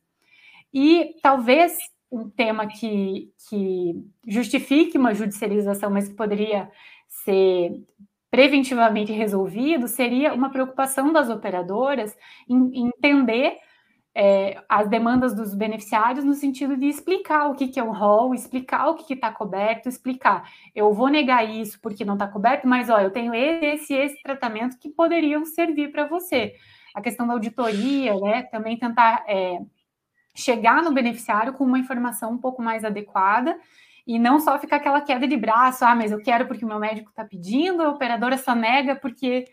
E 0.73 1.17
talvez 1.23 1.79
um 2.11 2.29
tema 2.29 2.67
que, 2.67 3.33
que 3.49 3.95
justifique 4.27 4.99
uma 4.99 5.15
judicialização, 5.15 5.91
mas 5.91 6.09
que 6.09 6.15
poderia 6.15 6.71
ser 7.07 7.83
preventivamente 8.31 9.13
resolvido, 9.13 9.89
seria 9.89 10.33
uma 10.33 10.51
preocupação 10.51 11.13
das 11.13 11.29
operadoras 11.29 12.17
em, 12.49 12.57
em 12.75 12.87
entender 12.89 13.59
é, 14.15 14.63
as 14.69 14.89
demandas 14.89 15.35
dos 15.35 15.55
beneficiários 15.55 16.25
no 16.25 16.35
sentido 16.35 16.77
de 16.77 16.87
explicar 16.87 17.49
o 17.49 17.55
que, 17.55 17.69
que 17.69 17.79
é 17.79 17.83
um 17.83 17.93
rol, 17.93 18.35
explicar 18.35 18.89
o 18.89 18.95
que 18.95 19.15
está 19.15 19.31
coberto, 19.31 19.89
explicar. 19.89 20.51
Eu 20.75 20.93
vou 20.93 21.09
negar 21.09 21.49
isso 21.49 21.81
porque 21.81 22.05
não 22.05 22.15
está 22.15 22.27
coberto, 22.27 22.67
mas 22.67 22.91
ó, 22.91 23.01
eu 23.01 23.11
tenho 23.11 23.35
esse 23.35 23.95
esse 23.95 24.21
tratamento 24.23 24.79
que 24.79 24.89
poderiam 24.89 25.45
servir 25.45 25.93
para 25.93 26.07
você. 26.07 26.55
A 26.95 27.01
questão 27.01 27.27
da 27.27 27.35
auditoria, 27.35 28.15
né? 28.17 28.43
Também 28.45 28.77
tentar 28.77 29.25
é, 29.29 29.59
chegar 30.35 30.83
no 30.83 30.93
beneficiário 30.93 31.53
com 31.53 31.65
uma 31.65 31.79
informação 31.79 32.33
um 32.33 32.39
pouco 32.39 32.63
mais 32.63 32.85
adequada 32.85 33.59
e 34.07 34.19
não 34.19 34.41
só 34.41 34.59
ficar 34.59 34.77
aquela 34.77 35.01
queda 35.01 35.27
de 35.27 35.37
braço, 35.37 35.85
ah, 35.85 35.95
mas 35.95 36.13
eu 36.13 36.23
quero 36.23 36.47
porque 36.47 36.65
o 36.65 36.69
meu 36.69 36.79
médico 36.79 37.11
está 37.11 37.25
pedindo, 37.25 37.83
a 37.83 37.91
operadora 37.91 38.37
só 38.37 38.55
nega 38.55 38.97
porque 38.97 39.45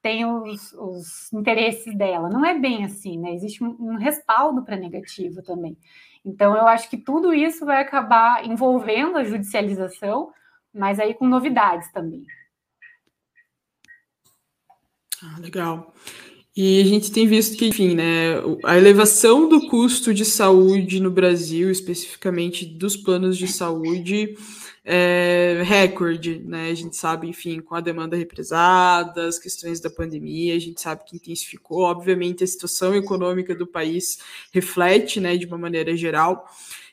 tem 0.00 0.24
os, 0.24 0.72
os, 0.74 1.32
interesses 1.32 1.96
dela. 1.96 2.28
Não 2.28 2.44
é 2.44 2.56
bem 2.56 2.84
assim, 2.84 3.18
né? 3.18 3.34
Existe 3.34 3.64
um, 3.64 3.76
um 3.78 3.96
respaldo 3.96 4.62
para 4.62 4.76
negativo 4.76 5.42
também. 5.42 5.76
Então, 6.24 6.56
eu 6.56 6.66
acho 6.66 6.88
que 6.88 6.96
tudo 6.96 7.34
isso 7.34 7.66
vai 7.66 7.82
acabar 7.82 8.44
envolvendo 8.44 9.16
a 9.18 9.24
judicialização, 9.24 10.32
mas 10.72 11.00
aí 11.00 11.12
com 11.12 11.26
novidades 11.26 11.90
também. 11.90 12.24
Ah, 15.22 15.40
legal. 15.40 15.92
E 16.56 16.80
a 16.80 16.84
gente 16.86 17.12
tem 17.12 17.26
visto 17.26 17.54
que, 17.54 17.66
enfim, 17.66 17.94
né, 17.94 18.36
a 18.64 18.78
elevação 18.78 19.46
do 19.46 19.68
custo 19.68 20.14
de 20.14 20.24
saúde 20.24 21.00
no 21.00 21.10
Brasil, 21.10 21.70
especificamente 21.70 22.64
dos 22.64 22.96
planos 22.96 23.36
de 23.36 23.46
saúde, 23.46 24.34
é 24.82 25.62
recorde, 25.64 26.38
né? 26.38 26.70
A 26.70 26.74
gente 26.74 26.96
sabe, 26.96 27.28
enfim, 27.28 27.60
com 27.60 27.74
a 27.74 27.80
demanda 27.80 28.16
represada, 28.16 29.26
as 29.26 29.38
questões 29.38 29.80
da 29.80 29.90
pandemia, 29.90 30.54
a 30.54 30.58
gente 30.58 30.80
sabe 30.80 31.04
que 31.04 31.16
intensificou. 31.16 31.82
Obviamente, 31.82 32.42
a 32.42 32.46
situação 32.46 32.94
econômica 32.94 33.54
do 33.54 33.66
país 33.66 34.18
reflete, 34.50 35.20
né, 35.20 35.36
de 35.36 35.44
uma 35.44 35.58
maneira 35.58 35.94
geral. 35.94 36.46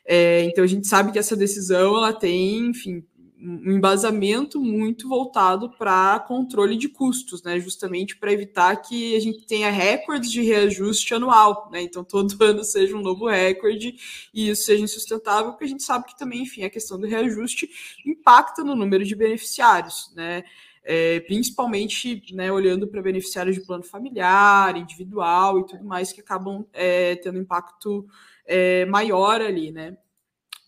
É, 0.05 0.43
então, 0.43 0.63
a 0.63 0.67
gente 0.67 0.87
sabe 0.87 1.13
que 1.13 1.19
essa 1.19 1.37
decisão 1.37 1.95
ela 1.95 2.11
tem, 2.11 2.67
enfim, 2.67 3.01
um 3.39 3.73
embasamento 3.73 4.59
muito 4.59 5.09
voltado 5.09 5.69
para 5.69 6.19
controle 6.21 6.77
de 6.77 6.87
custos, 6.87 7.43
né? 7.43 7.59
Justamente 7.59 8.15
para 8.15 8.31
evitar 8.31 8.75
que 8.77 9.15
a 9.15 9.19
gente 9.19 9.45
tenha 9.45 9.69
recordes 9.69 10.31
de 10.31 10.41
reajuste 10.41 11.13
anual, 11.13 11.69
né? 11.71 11.81
Então 11.81 12.03
todo 12.03 12.35
ano 12.43 12.63
seja 12.63 12.95
um 12.95 13.01
novo 13.01 13.27
recorde 13.27 13.95
e 14.33 14.49
isso 14.49 14.63
seja 14.63 14.83
insustentável, 14.83 15.51
porque 15.51 15.65
a 15.65 15.67
gente 15.67 15.83
sabe 15.83 16.05
que 16.05 16.17
também, 16.17 16.43
enfim, 16.43 16.63
a 16.63 16.69
questão 16.69 16.99
do 16.99 17.07
reajuste 17.07 17.69
impacta 18.05 18.63
no 18.63 18.75
número 18.75 19.03
de 19.03 19.15
beneficiários, 19.15 20.11
né? 20.15 20.43
É, 20.85 21.21
principalmente 21.21 22.21
né, 22.33 22.51
olhando 22.51 22.85
para 22.87 23.01
beneficiários 23.01 23.55
de 23.55 23.65
plano 23.65 23.83
familiar, 23.83 24.75
individual 24.75 25.59
e 25.59 25.65
tudo 25.65 25.85
mais, 25.85 26.11
que 26.11 26.19
acabam 26.19 26.65
é, 26.73 27.15
tendo 27.15 27.39
impacto 27.39 28.05
é, 28.45 28.85
maior 28.85 29.41
ali, 29.41 29.71
né? 29.71 29.97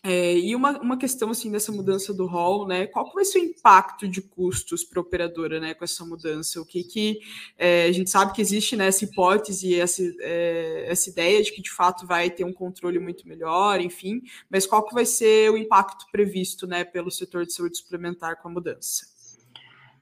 É, 0.08 0.38
e 0.38 0.54
uma, 0.54 0.78
uma 0.80 0.96
questão 0.96 1.30
assim 1.30 1.50
dessa 1.50 1.72
mudança 1.72 2.14
do 2.14 2.26
rol, 2.26 2.64
né? 2.64 2.86
Qual 2.86 3.12
vai 3.12 3.24
ser 3.24 3.40
o 3.40 3.44
impacto 3.44 4.06
de 4.06 4.22
custos 4.22 4.84
para 4.84 5.00
a 5.00 5.02
operadora, 5.02 5.58
né, 5.58 5.74
com 5.74 5.82
essa 5.82 6.04
mudança? 6.04 6.60
O 6.60 6.64
que 6.64 6.84
que 6.84 7.18
é, 7.58 7.86
a 7.86 7.92
gente 7.92 8.08
sabe 8.08 8.32
que 8.32 8.40
existe 8.40 8.76
né, 8.76 8.88
hipótese, 9.02 9.74
essa, 9.74 10.02
é, 10.20 10.86
essa 10.88 11.10
ideia 11.10 11.42
de 11.42 11.50
que 11.52 11.60
de 11.60 11.72
fato 11.72 12.06
vai 12.06 12.30
ter 12.30 12.44
um 12.44 12.52
controle 12.52 13.00
muito 13.00 13.26
melhor, 13.26 13.80
enfim, 13.80 14.22
mas 14.48 14.64
qual 14.64 14.86
que 14.86 14.94
vai 14.94 15.04
ser 15.04 15.50
o 15.50 15.56
impacto 15.56 16.06
previsto, 16.12 16.68
né, 16.68 16.84
pelo 16.84 17.10
setor 17.10 17.44
de 17.44 17.52
saúde 17.52 17.76
suplementar 17.76 18.40
com 18.40 18.46
a 18.46 18.52
mudança? 18.52 19.15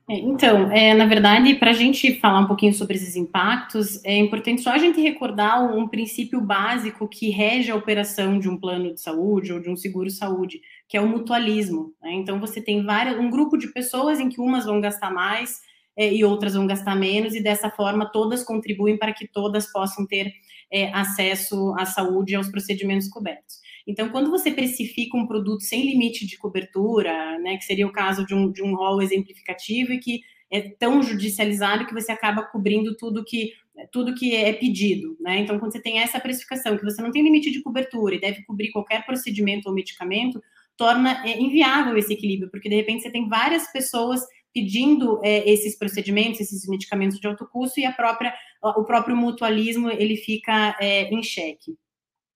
É, 0.06 0.18
então, 0.18 0.70
é, 0.70 0.92
na 0.92 1.06
verdade, 1.06 1.54
para 1.54 1.70
a 1.70 1.74
gente 1.74 2.20
falar 2.20 2.40
um 2.40 2.46
pouquinho 2.46 2.74
sobre 2.74 2.96
esses 2.96 3.16
impactos, 3.16 4.04
é 4.04 4.14
importante 4.18 4.60
só 4.60 4.70
a 4.70 4.78
gente 4.78 5.00
recordar 5.00 5.64
um, 5.64 5.88
princípio 5.88 6.42
básico 6.42 7.08
que 7.08 7.30
rege 7.30 7.70
a 7.70 7.74
operação 7.74 8.38
de 8.38 8.48
um 8.48 8.58
plano 8.58 8.92
de 8.92 9.00
saúde 9.00 9.52
ou 9.52 9.60
de 9.60 9.70
um 9.70 9.76
seguro-saúde, 9.76 10.60
que 10.86 10.96
é 10.96 11.00
o 11.00 11.08
mutualismo. 11.08 11.94
Né? 12.02 12.12
Então, 12.12 12.38
você 12.38 12.60
tem 12.60 12.84
várias, 12.84 13.18
um 13.18 13.30
grupo 13.30 13.56
de 13.56 13.68
pessoas 13.68 14.20
em 14.20 14.28
que 14.28 14.40
umas 14.40 14.66
vão 14.66 14.78
gastar 14.78 15.10
mais 15.10 15.60
é, 15.96 16.12
e 16.12 16.22
outras 16.22 16.52
vão 16.52 16.66
gastar 16.66 16.94
menos, 16.94 17.34
e 17.34 17.42
dessa 17.42 17.70
forma 17.70 18.10
todas 18.12 18.44
contribuem 18.44 18.98
para 18.98 19.14
que 19.14 19.26
todas 19.26 19.72
possam 19.72 20.06
ter 20.06 20.32
é, 20.70 20.92
acesso 20.92 21.74
à 21.78 21.86
saúde 21.86 22.32
e 22.32 22.36
aos 22.36 22.50
procedimentos 22.50 23.08
cobertos. 23.08 23.63
Então, 23.86 24.08
quando 24.08 24.30
você 24.30 24.50
precifica 24.50 25.16
um 25.16 25.26
produto 25.26 25.62
sem 25.62 25.86
limite 25.86 26.26
de 26.26 26.38
cobertura, 26.38 27.38
né, 27.38 27.56
que 27.56 27.64
seria 27.64 27.86
o 27.86 27.92
caso 27.92 28.24
de 28.26 28.34
um, 28.34 28.50
de 28.50 28.62
um 28.62 28.74
rol 28.74 29.02
exemplificativo 29.02 29.92
e 29.92 29.98
que 29.98 30.20
é 30.50 30.60
tão 30.78 31.02
judicializado 31.02 31.86
que 31.86 31.92
você 31.92 32.12
acaba 32.12 32.42
cobrindo 32.42 32.96
tudo 32.96 33.24
que 33.24 33.52
tudo 33.90 34.14
que 34.14 34.34
é 34.36 34.52
pedido, 34.52 35.16
né? 35.20 35.40
Então, 35.40 35.58
quando 35.58 35.72
você 35.72 35.82
tem 35.82 35.98
essa 35.98 36.20
precificação, 36.20 36.76
que 36.78 36.84
você 36.84 37.02
não 37.02 37.10
tem 37.10 37.24
limite 37.24 37.50
de 37.50 37.60
cobertura 37.60 38.14
e 38.14 38.20
deve 38.20 38.44
cobrir 38.44 38.70
qualquer 38.70 39.04
procedimento 39.04 39.68
ou 39.68 39.74
medicamento, 39.74 40.40
torna 40.76 41.26
é, 41.26 41.40
inviável 41.40 41.96
esse 41.96 42.12
equilíbrio, 42.12 42.50
porque 42.50 42.68
de 42.68 42.76
repente 42.76 43.02
você 43.02 43.10
tem 43.10 43.28
várias 43.28 43.70
pessoas 43.72 44.20
pedindo 44.52 45.20
é, 45.24 45.50
esses 45.50 45.76
procedimentos, 45.76 46.40
esses 46.40 46.68
medicamentos 46.68 47.18
de 47.18 47.26
alto 47.26 47.46
custo 47.48 47.80
e 47.80 47.84
a 47.84 47.92
própria, 47.92 48.32
o 48.62 48.84
próprio 48.84 49.16
mutualismo 49.16 49.90
ele 49.90 50.16
fica 50.16 50.76
é, 50.80 51.10
em 51.12 51.22
xeque. 51.22 51.76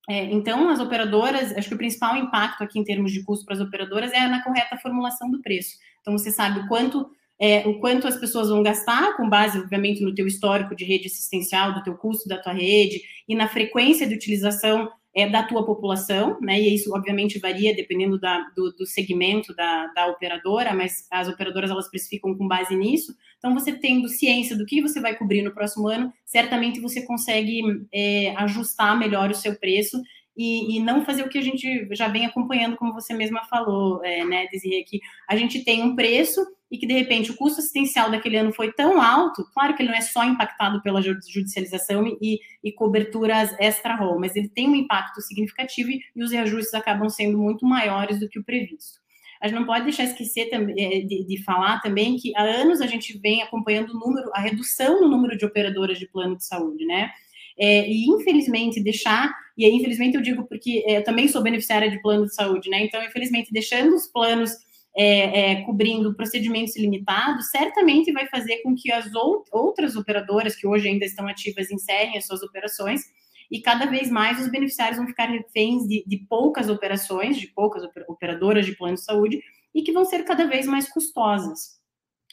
É, 0.08 0.24
então, 0.24 0.70
as 0.70 0.80
operadoras, 0.80 1.54
acho 1.54 1.68
que 1.68 1.74
o 1.74 1.78
principal 1.78 2.16
impacto 2.16 2.64
aqui 2.64 2.78
em 2.78 2.84
termos 2.84 3.12
de 3.12 3.22
custo 3.22 3.44
para 3.44 3.54
as 3.54 3.60
operadoras 3.60 4.10
é 4.12 4.26
na 4.26 4.42
correta 4.42 4.78
formulação 4.78 5.30
do 5.30 5.42
preço. 5.42 5.76
Então, 6.00 6.16
você 6.16 6.30
sabe 6.30 6.60
o 6.60 6.66
quanto, 6.66 7.10
é, 7.38 7.68
o 7.68 7.78
quanto 7.78 8.08
as 8.08 8.16
pessoas 8.16 8.48
vão 8.48 8.62
gastar, 8.62 9.14
com 9.18 9.28
base, 9.28 9.58
obviamente, 9.58 10.02
no 10.02 10.14
teu 10.14 10.26
histórico 10.26 10.74
de 10.74 10.84
rede 10.84 11.08
assistencial, 11.08 11.74
do 11.74 11.82
teu 11.82 11.94
custo 11.94 12.26
da 12.26 12.38
tua 12.38 12.54
rede 12.54 13.02
e 13.28 13.34
na 13.34 13.48
frequência 13.48 14.06
de 14.06 14.14
utilização 14.14 14.90
é, 15.18 15.28
da 15.28 15.42
tua 15.42 15.66
população, 15.66 16.38
né? 16.40 16.60
E 16.60 16.72
isso, 16.72 16.94
obviamente, 16.94 17.40
varia 17.40 17.74
dependendo 17.74 18.20
da, 18.20 18.38
do, 18.54 18.70
do 18.70 18.86
segmento 18.86 19.52
da, 19.52 19.88
da 19.88 20.06
operadora, 20.06 20.72
mas 20.72 21.08
as 21.10 21.26
operadoras 21.26 21.72
elas 21.72 21.90
precificam 21.90 22.36
com 22.36 22.46
base 22.46 22.76
nisso. 22.76 23.12
Então, 23.36 23.52
você 23.52 23.72
tendo 23.72 24.08
ciência 24.08 24.56
do 24.56 24.64
que 24.64 24.80
você 24.80 25.00
vai 25.00 25.16
cobrir 25.16 25.42
no 25.42 25.52
próximo 25.52 25.88
ano, 25.88 26.12
certamente 26.24 26.78
você 26.78 27.02
consegue 27.02 27.60
é, 27.92 28.32
ajustar 28.36 28.96
melhor 28.96 29.28
o 29.28 29.34
seu 29.34 29.58
preço 29.58 30.00
e, 30.38 30.76
e, 30.76 30.80
não 30.80 31.04
fazer 31.04 31.24
o 31.24 31.28
que 31.28 31.36
a 31.36 31.42
gente 31.42 31.88
já 31.90 32.06
vem 32.06 32.24
acompanhando, 32.24 32.76
como 32.76 32.94
você 32.94 33.12
mesma 33.12 33.44
falou, 33.46 34.04
é, 34.04 34.24
né, 34.24 34.46
Desirê, 34.46 34.84
que 34.84 35.00
a 35.28 35.34
gente 35.34 35.64
tem 35.64 35.82
um 35.82 35.96
preço 35.96 36.40
e 36.70 36.78
que, 36.78 36.86
de 36.86 36.94
repente, 36.94 37.32
o 37.32 37.36
custo 37.36 37.58
assistencial 37.58 38.08
daquele 38.08 38.36
ano 38.36 38.52
foi 38.52 38.72
tão 38.72 39.02
alto, 39.02 39.44
claro 39.52 39.74
que 39.74 39.82
ele 39.82 39.90
não 39.90 39.98
é 39.98 40.00
só 40.00 40.22
impactado 40.22 40.80
pela 40.80 41.02
judicialização 41.02 42.06
e, 42.22 42.38
e 42.62 42.70
coberturas 42.70 43.52
extra-rol, 43.58 44.20
mas 44.20 44.36
ele 44.36 44.48
tem 44.48 44.68
um 44.68 44.76
impacto 44.76 45.20
significativo 45.20 45.90
e, 45.90 46.00
e 46.14 46.22
os 46.22 46.30
reajustes 46.30 46.72
acabam 46.72 47.08
sendo 47.08 47.36
muito 47.36 47.66
maiores 47.66 48.20
do 48.20 48.28
que 48.28 48.38
o 48.38 48.44
previsto. 48.44 49.00
A 49.40 49.48
gente 49.48 49.58
não 49.58 49.66
pode 49.66 49.84
deixar 49.84 50.04
esquecer 50.04 50.48
é, 50.52 51.00
de, 51.00 51.24
de, 51.24 51.42
falar 51.44 51.80
também 51.80 52.16
que 52.16 52.36
há 52.36 52.42
anos 52.42 52.80
a 52.80 52.86
gente 52.86 53.16
vem 53.18 53.42
acompanhando 53.42 53.90
o 53.90 53.98
número, 53.98 54.30
a 54.34 54.40
redução 54.40 55.00
no 55.00 55.08
número 55.08 55.36
de 55.36 55.44
operadoras 55.44 55.98
de 55.98 56.08
plano 56.08 56.36
de 56.36 56.44
saúde, 56.44 56.84
né? 56.84 57.10
É, 57.58 57.88
e 57.88 58.06
infelizmente 58.06 58.82
deixar, 58.82 59.32
e 59.58 59.64
aí 59.64 59.72
infelizmente 59.72 60.14
eu 60.14 60.22
digo 60.22 60.46
porque 60.46 60.84
é, 60.86 60.98
eu 60.98 61.04
também 61.04 61.28
sou 61.28 61.42
beneficiária 61.42 61.90
de 61.90 62.00
plano 62.00 62.24
de 62.24 62.34
saúde, 62.34 62.70
né? 62.70 62.84
Então, 62.84 63.02
infelizmente, 63.04 63.52
deixando 63.52 63.94
os 63.94 64.06
planos 64.06 64.52
é, 64.96 65.52
é, 65.52 65.62
cobrindo 65.62 66.14
procedimentos 66.14 66.76
limitados, 66.76 67.50
certamente 67.50 68.12
vai 68.12 68.26
fazer 68.28 68.62
com 68.62 68.74
que 68.74 68.90
as 68.90 69.14
out 69.14 69.48
outras 69.52 69.96
operadoras 69.96 70.56
que 70.56 70.66
hoje 70.66 70.88
ainda 70.88 71.04
estão 71.04 71.26
ativas 71.26 71.70
encerrem 71.70 72.16
as 72.16 72.26
suas 72.26 72.42
operações 72.42 73.02
e 73.50 73.60
cada 73.60 73.86
vez 73.86 74.10
mais 74.10 74.40
os 74.40 74.50
beneficiários 74.50 74.98
vão 74.98 75.06
ficar 75.06 75.26
reféns 75.26 75.86
de, 75.86 76.04
de 76.06 76.18
poucas 76.28 76.68
operações, 76.68 77.38
de 77.38 77.48
poucas 77.48 77.82
operadoras 78.08 78.66
de 78.66 78.76
plano 78.76 78.94
de 78.94 79.04
saúde, 79.04 79.40
e 79.74 79.82
que 79.82 79.92
vão 79.92 80.04
ser 80.04 80.24
cada 80.24 80.46
vez 80.46 80.66
mais 80.66 80.88
custosas. 80.88 81.77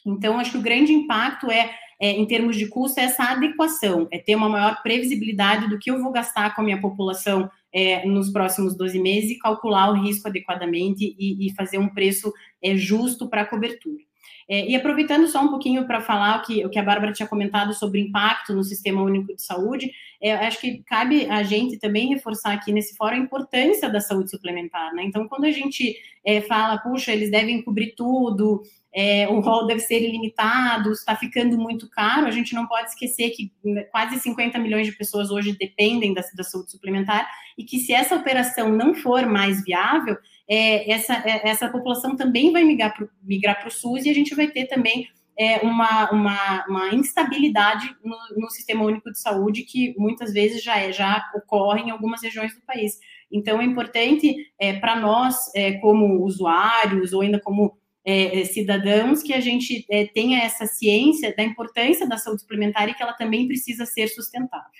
Então, 0.06 0.38
acho 0.38 0.52
que 0.52 0.58
o 0.58 0.62
grande 0.62 0.92
impacto 0.92 1.50
é, 1.50 1.74
é, 2.00 2.12
em 2.12 2.26
termos 2.26 2.56
de 2.56 2.66
custo, 2.68 3.00
é 3.00 3.04
essa 3.04 3.24
adequação, 3.24 4.06
é 4.10 4.18
ter 4.18 4.36
uma 4.36 4.48
maior 4.48 4.82
previsibilidade 4.82 5.68
do 5.68 5.78
que 5.78 5.90
eu 5.90 6.02
vou 6.02 6.12
gastar 6.12 6.54
com 6.54 6.60
a 6.60 6.64
minha 6.64 6.80
população 6.80 7.50
é, 7.72 8.06
nos 8.06 8.30
próximos 8.30 8.76
12 8.76 8.98
meses 8.98 9.30
e 9.32 9.38
calcular 9.38 9.90
o 9.90 10.02
risco 10.02 10.28
adequadamente 10.28 11.14
e, 11.18 11.46
e 11.46 11.54
fazer 11.54 11.78
um 11.78 11.88
preço 11.88 12.32
é, 12.62 12.76
justo 12.76 13.28
para 13.28 13.42
a 13.42 13.46
cobertura. 13.46 14.05
É, 14.48 14.68
e 14.68 14.76
aproveitando 14.76 15.26
só 15.26 15.42
um 15.42 15.48
pouquinho 15.48 15.86
para 15.86 16.00
falar 16.00 16.38
o 16.38 16.42
que, 16.42 16.64
o 16.64 16.70
que 16.70 16.78
a 16.78 16.82
Bárbara 16.82 17.12
tinha 17.12 17.26
comentado 17.26 17.74
sobre 17.74 18.00
o 18.00 18.04
impacto 18.04 18.54
no 18.54 18.62
Sistema 18.62 19.02
Único 19.02 19.34
de 19.34 19.42
Saúde, 19.42 19.90
é, 20.22 20.32
acho 20.34 20.60
que 20.60 20.82
cabe 20.84 21.28
a 21.28 21.42
gente 21.42 21.78
também 21.78 22.08
reforçar 22.08 22.52
aqui 22.52 22.72
nesse 22.72 22.96
fórum 22.96 23.16
a 23.16 23.18
importância 23.18 23.90
da 23.90 24.00
saúde 24.00 24.30
suplementar, 24.30 24.94
né? 24.94 25.02
Então, 25.04 25.26
quando 25.28 25.44
a 25.44 25.50
gente 25.50 25.96
é, 26.24 26.40
fala, 26.40 26.78
puxa, 26.78 27.12
eles 27.12 27.30
devem 27.30 27.60
cobrir 27.62 27.94
tudo, 27.96 28.62
é, 28.94 29.28
o 29.28 29.40
rol 29.40 29.66
deve 29.66 29.80
ser 29.80 30.00
ilimitado, 30.00 30.90
está 30.90 31.14
ficando 31.14 31.58
muito 31.58 31.90
caro, 31.90 32.26
a 32.26 32.30
gente 32.30 32.54
não 32.54 32.66
pode 32.66 32.88
esquecer 32.88 33.30
que 33.30 33.52
quase 33.90 34.18
50 34.20 34.58
milhões 34.58 34.86
de 34.86 34.92
pessoas 34.92 35.30
hoje 35.30 35.56
dependem 35.58 36.14
da, 36.14 36.22
da 36.34 36.42
saúde 36.42 36.70
suplementar 36.70 37.28
e 37.58 37.64
que 37.64 37.78
se 37.78 37.92
essa 37.92 38.16
operação 38.16 38.70
não 38.70 38.94
for 38.94 39.26
mais 39.26 39.62
viável, 39.62 40.16
é, 40.48 40.90
essa, 40.90 41.14
é, 41.26 41.48
essa 41.48 41.68
população 41.68 42.16
também 42.16 42.52
vai 42.52 42.62
migrar 42.64 42.94
para 42.94 43.68
o 43.68 43.70
SUS 43.70 44.04
e 44.04 44.10
a 44.10 44.14
gente 44.14 44.34
vai 44.34 44.48
ter 44.48 44.66
também 44.66 45.08
é, 45.38 45.58
uma, 45.58 46.10
uma, 46.10 46.66
uma, 46.66 46.94
instabilidade 46.94 47.94
no, 48.02 48.16
no, 48.36 48.50
sistema 48.50 48.84
único 48.84 49.12
de 49.12 49.20
saúde 49.20 49.64
que 49.64 49.94
muitas 49.98 50.32
vezes 50.32 50.62
já, 50.62 50.78
é, 50.78 50.90
já 50.92 51.30
ocorre 51.34 51.82
em 51.82 51.90
algumas 51.90 52.22
regiões 52.22 52.54
do 52.54 52.62
país. 52.62 52.98
Então, 53.30 53.60
é 53.60 53.64
importante 53.64 54.34
é, 54.58 54.78
para 54.78 54.98
nós, 54.98 55.36
é, 55.54 55.72
como 55.74 56.24
usuários 56.24 57.12
ou 57.12 57.20
ainda 57.20 57.38
como 57.38 57.76
é, 58.04 58.44
cidadãos, 58.44 59.22
que 59.22 59.34
a 59.34 59.40
gente 59.40 59.84
tenha 60.14 60.38
essa 60.38 60.64
ciência 60.64 61.34
da 61.34 61.42
importância 61.42 62.08
da 62.08 62.16
saúde 62.16 62.42
suplementar 62.42 62.88
e 62.88 62.94
que 62.94 63.02
ela 63.02 63.12
também 63.12 63.48
precisa 63.48 63.84
ser 63.84 64.06
sustentável. 64.06 64.70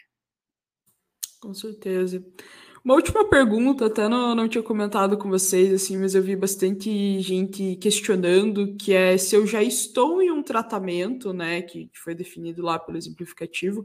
Com 1.40 1.52
certeza. 1.52 2.24
Uma 2.86 2.94
última 2.94 3.28
pergunta, 3.28 3.86
até 3.86 4.08
não, 4.08 4.32
não 4.32 4.48
tinha 4.48 4.62
comentado 4.62 5.18
com 5.18 5.28
vocês, 5.28 5.72
assim, 5.72 5.96
mas 5.96 6.14
eu 6.14 6.22
vi 6.22 6.36
bastante 6.36 7.20
gente 7.20 7.74
questionando 7.80 8.76
que 8.76 8.92
é 8.92 9.18
se 9.18 9.34
eu 9.34 9.44
já 9.44 9.60
estou 9.60 10.22
em 10.22 10.30
um 10.30 10.40
tratamento, 10.40 11.32
né, 11.32 11.62
que, 11.62 11.90
foi 11.94 12.14
definido 12.14 12.62
lá 12.62 12.78
pelo 12.78 12.96
exemplificativo, 12.96 13.84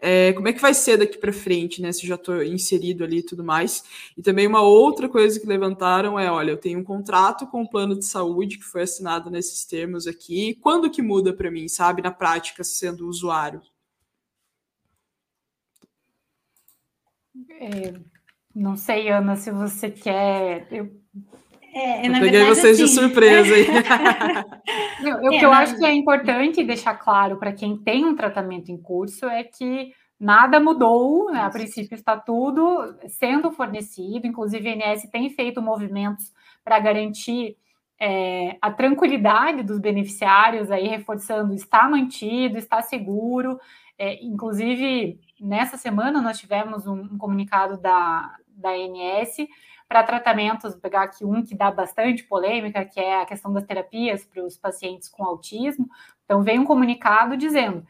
é, 0.00 0.32
como 0.32 0.48
é 0.48 0.54
que 0.54 0.62
vai 0.62 0.72
ser 0.72 0.96
daqui 0.96 1.18
para 1.18 1.30
frente, 1.30 1.82
né, 1.82 1.92
se 1.92 2.06
já 2.06 2.14
estou 2.14 2.42
inserido 2.42 3.04
ali 3.04 3.18
e 3.18 3.22
tudo 3.22 3.44
mais. 3.44 3.84
E 4.16 4.22
também 4.22 4.46
uma 4.46 4.62
outra 4.62 5.10
coisa 5.10 5.38
que 5.38 5.46
levantaram 5.46 6.18
é, 6.18 6.32
olha, 6.32 6.52
eu 6.52 6.56
tenho 6.56 6.78
um 6.78 6.84
contrato 6.84 7.46
com 7.48 7.60
o 7.60 7.68
plano 7.68 7.98
de 7.98 8.06
saúde 8.06 8.56
que 8.56 8.64
foi 8.64 8.80
assinado 8.80 9.30
nesses 9.30 9.66
termos 9.66 10.06
aqui, 10.06 10.54
quando 10.62 10.90
que 10.90 11.02
muda 11.02 11.34
para 11.34 11.50
mim, 11.50 11.68
sabe, 11.68 12.00
na 12.00 12.10
prática, 12.10 12.64
sendo 12.64 13.08
usuário? 13.08 13.60
É, 17.60 18.17
não 18.58 18.76
sei, 18.76 19.08
Ana, 19.08 19.36
se 19.36 19.50
você 19.50 19.88
quer. 19.88 20.66
Eu... 20.70 20.90
É, 21.72 22.06
eu 22.06 22.12
peguei 22.12 22.30
verdade, 22.30 22.48
vocês 22.48 22.80
assim... 22.80 22.84
de 22.84 23.00
surpresa 23.00 23.54
aí. 23.54 23.66
o 25.22 25.32
é, 25.32 25.38
que 25.38 25.44
eu 25.44 25.52
acho 25.52 25.76
que 25.78 25.84
é 25.84 25.92
importante 25.92 26.64
deixar 26.64 26.94
claro 26.94 27.36
para 27.36 27.52
quem 27.52 27.76
tem 27.76 28.04
um 28.04 28.16
tratamento 28.16 28.72
em 28.72 28.76
curso 28.76 29.26
é 29.26 29.44
que 29.44 29.92
nada 30.18 30.58
mudou, 30.58 31.30
né? 31.30 31.40
a 31.40 31.50
princípio 31.50 31.94
está 31.94 32.16
tudo 32.16 32.96
sendo 33.08 33.52
fornecido, 33.52 34.26
inclusive 34.26 34.68
a 34.68 34.92
INS 34.92 35.08
tem 35.12 35.30
feito 35.30 35.62
movimentos 35.62 36.32
para 36.64 36.80
garantir 36.80 37.56
é, 38.00 38.56
a 38.60 38.72
tranquilidade 38.72 39.62
dos 39.62 39.78
beneficiários, 39.78 40.70
aí 40.70 40.88
reforçando, 40.88 41.54
está 41.54 41.88
mantido, 41.88 42.58
está 42.58 42.82
seguro. 42.82 43.60
É, 43.98 44.24
inclusive, 44.24 45.20
nessa 45.40 45.76
semana 45.76 46.20
nós 46.20 46.38
tivemos 46.38 46.86
um, 46.86 47.00
um 47.00 47.18
comunicado 47.18 47.76
da, 47.76 48.37
da 48.60 48.70
ANS 48.70 49.36
para 49.88 50.02
tratamentos, 50.02 50.72
vou 50.72 50.80
pegar 50.80 51.02
aqui 51.02 51.24
um 51.24 51.42
que 51.42 51.56
dá 51.56 51.70
bastante 51.70 52.24
polêmica, 52.24 52.84
que 52.84 53.00
é 53.00 53.22
a 53.22 53.26
questão 53.26 53.52
das 53.52 53.64
terapias 53.64 54.24
para 54.24 54.44
os 54.44 54.58
pacientes 54.58 55.08
com 55.08 55.24
autismo. 55.24 55.88
Então, 56.24 56.42
vem 56.42 56.58
um 56.58 56.64
comunicado 56.64 57.36
dizendo 57.36 57.86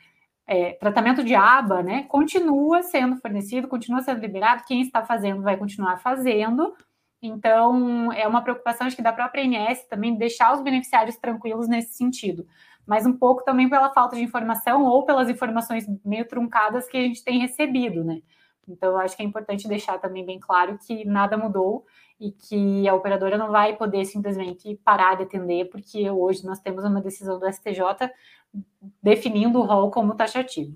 é, 0.46 0.72
tratamento 0.74 1.24
de 1.24 1.34
aba, 1.34 1.82
né, 1.82 2.04
continua 2.04 2.82
sendo 2.82 3.16
fornecido, 3.16 3.68
continua 3.68 4.00
sendo 4.00 4.20
liberado, 4.20 4.64
quem 4.66 4.80
está 4.80 5.04
fazendo 5.04 5.42
vai 5.42 5.56
continuar 5.56 5.98
fazendo, 5.98 6.74
então, 7.20 8.12
é 8.12 8.26
uma 8.28 8.42
preocupação, 8.42 8.86
acho 8.86 8.96
que 8.96 9.02
da 9.02 9.12
própria 9.12 9.42
INS 9.42 9.84
também 9.88 10.16
deixar 10.16 10.54
os 10.54 10.62
beneficiários 10.62 11.16
tranquilos 11.16 11.68
nesse 11.68 11.94
sentido, 11.94 12.46
mas 12.86 13.06
um 13.06 13.12
pouco 13.12 13.44
também 13.44 13.68
pela 13.68 13.92
falta 13.92 14.16
de 14.16 14.22
informação 14.22 14.84
ou 14.84 15.04
pelas 15.04 15.28
informações 15.28 15.84
meio 16.04 16.26
truncadas 16.26 16.88
que 16.88 16.96
a 16.96 17.02
gente 17.02 17.24
tem 17.24 17.40
recebido, 17.40 18.04
né? 18.04 18.22
Então, 18.68 18.96
acho 18.98 19.16
que 19.16 19.22
é 19.22 19.26
importante 19.26 19.68
deixar 19.68 19.98
também 19.98 20.24
bem 20.24 20.38
claro 20.38 20.78
que 20.78 21.04
nada 21.04 21.36
mudou 21.36 21.84
e 22.20 22.32
que 22.32 22.88
a 22.88 22.94
operadora 22.94 23.38
não 23.38 23.50
vai 23.50 23.76
poder 23.76 24.04
simplesmente 24.04 24.74
parar 24.84 25.16
de 25.16 25.22
atender, 25.22 25.68
porque 25.70 26.10
hoje 26.10 26.44
nós 26.44 26.60
temos 26.60 26.84
uma 26.84 27.00
decisão 27.00 27.38
do 27.38 27.50
STJ 27.50 27.82
definindo 29.02 29.60
o 29.60 29.64
rol 29.64 29.90
como 29.90 30.14
taxativo. 30.14 30.74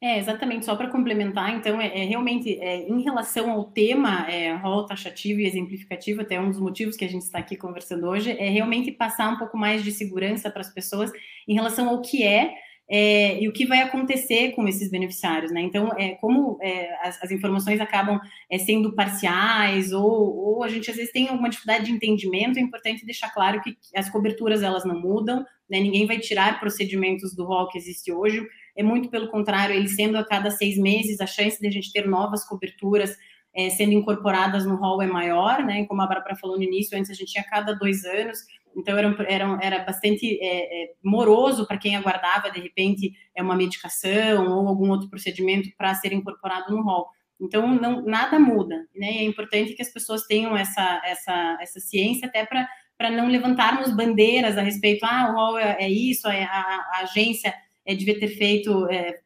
É, 0.00 0.18
exatamente, 0.18 0.66
só 0.66 0.76
para 0.76 0.90
complementar, 0.90 1.54
então, 1.54 1.80
é, 1.80 1.86
é 1.86 2.04
realmente, 2.04 2.58
é, 2.60 2.86
em 2.86 3.00
relação 3.02 3.50
ao 3.50 3.64
tema 3.64 4.30
é, 4.30 4.54
rol 4.54 4.84
taxativo 4.84 5.40
e 5.40 5.46
exemplificativo, 5.46 6.20
até 6.20 6.38
um 6.38 6.50
dos 6.50 6.60
motivos 6.60 6.94
que 6.94 7.06
a 7.06 7.08
gente 7.08 7.22
está 7.22 7.38
aqui 7.38 7.56
conversando 7.56 8.06
hoje, 8.06 8.30
é 8.32 8.50
realmente 8.50 8.92
passar 8.92 9.32
um 9.32 9.38
pouco 9.38 9.56
mais 9.56 9.82
de 9.82 9.90
segurança 9.90 10.50
para 10.50 10.60
as 10.60 10.68
pessoas 10.68 11.10
em 11.48 11.54
relação 11.54 11.88
ao 11.88 12.02
que 12.02 12.22
é, 12.22 12.54
é, 12.88 13.42
e 13.42 13.48
o 13.48 13.52
que 13.52 13.66
vai 13.66 13.80
acontecer 13.80 14.52
com 14.52 14.68
esses 14.68 14.90
beneficiários, 14.90 15.50
né? 15.50 15.62
Então, 15.62 15.90
é, 15.98 16.10
como 16.16 16.58
é, 16.60 16.94
as, 17.06 17.22
as, 17.22 17.30
informações 17.30 17.80
acabam 17.80 18.20
é, 18.50 18.58
sendo 18.58 18.94
parciais 18.94 19.92
ou, 19.92 20.04
ou, 20.04 20.62
a 20.62 20.68
gente 20.68 20.90
às 20.90 20.96
vezes 20.96 21.12
tem 21.12 21.28
alguma 21.28 21.48
dificuldade 21.48 21.86
de 21.86 21.92
entendimento, 21.92 22.58
é 22.58 22.62
importante 22.62 23.06
deixar 23.06 23.30
claro 23.30 23.60
que 23.62 23.76
as 23.96 24.10
coberturas 24.10 24.62
elas 24.62 24.84
não 24.84 25.00
mudam, 25.00 25.44
né? 25.68 25.80
Ninguém 25.80 26.06
vai 26.06 26.18
tirar 26.18 26.60
procedimentos 26.60 27.34
do 27.34 27.44
rol 27.44 27.68
que 27.68 27.78
existe 27.78 28.12
hoje 28.12 28.46
é 28.76 28.82
muito 28.82 29.08
pelo 29.08 29.30
contrário, 29.30 29.74
ele 29.74 29.88
sendo 29.88 30.18
a 30.18 30.26
cada 30.26 30.50
seis 30.50 30.76
meses, 30.76 31.20
a 31.20 31.26
chance 31.26 31.60
de 31.60 31.66
a 31.66 31.70
gente 31.70 31.92
ter 31.92 32.06
novas 32.06 32.44
coberturas 32.44 33.16
é, 33.54 33.70
sendo 33.70 33.92
incorporadas 33.92 34.66
no 34.66 34.74
hall 34.74 35.00
é 35.00 35.06
maior, 35.06 35.64
né? 35.64 35.86
Como 35.86 36.02
a 36.02 36.06
Bárbara 36.06 36.34
falou 36.34 36.56
no 36.56 36.62
início, 36.62 36.98
antes 36.98 37.10
a 37.10 37.14
gente 37.14 37.32
tinha 37.32 37.44
a 37.44 37.48
cada 37.48 37.72
dois 37.72 38.04
anos, 38.04 38.38
então 38.76 38.96
era, 38.96 39.16
era, 39.28 39.58
era 39.62 39.84
bastante 39.84 40.38
é, 40.40 40.84
é, 40.84 40.92
moroso 41.02 41.66
para 41.66 41.78
quem 41.78 41.96
aguardava, 41.96 42.50
de 42.50 42.60
repente, 42.60 43.12
é 43.34 43.42
uma 43.42 43.56
medicação 43.56 44.46
ou 44.46 44.68
algum 44.68 44.90
outro 44.90 45.08
procedimento 45.08 45.68
para 45.76 45.94
ser 45.94 46.12
incorporado 46.12 46.74
no 46.74 46.82
hall. 46.82 47.08
Então, 47.40 47.66
não, 47.74 48.02
nada 48.02 48.38
muda, 48.38 48.76
né? 48.94 49.12
E 49.12 49.18
é 49.18 49.24
importante 49.24 49.74
que 49.74 49.82
as 49.82 49.92
pessoas 49.92 50.22
tenham 50.26 50.56
essa, 50.56 51.02
essa, 51.04 51.58
essa 51.60 51.80
ciência 51.80 52.28
até 52.28 52.44
para 52.44 52.66
para 52.96 53.10
não 53.10 53.28
levantarmos 53.28 53.94
bandeiras 53.94 54.56
a 54.56 54.62
respeito, 54.62 55.04
ah, 55.04 55.30
o 55.30 55.34
hall 55.34 55.58
é, 55.58 55.76
é 55.80 55.90
isso, 55.90 56.28
é 56.28 56.44
a, 56.44 56.60
a 56.92 57.00
agência 57.02 57.52
é, 57.84 57.94
devia 57.94 58.18
ter 58.18 58.28
feito, 58.28 58.88
é, 58.88 59.20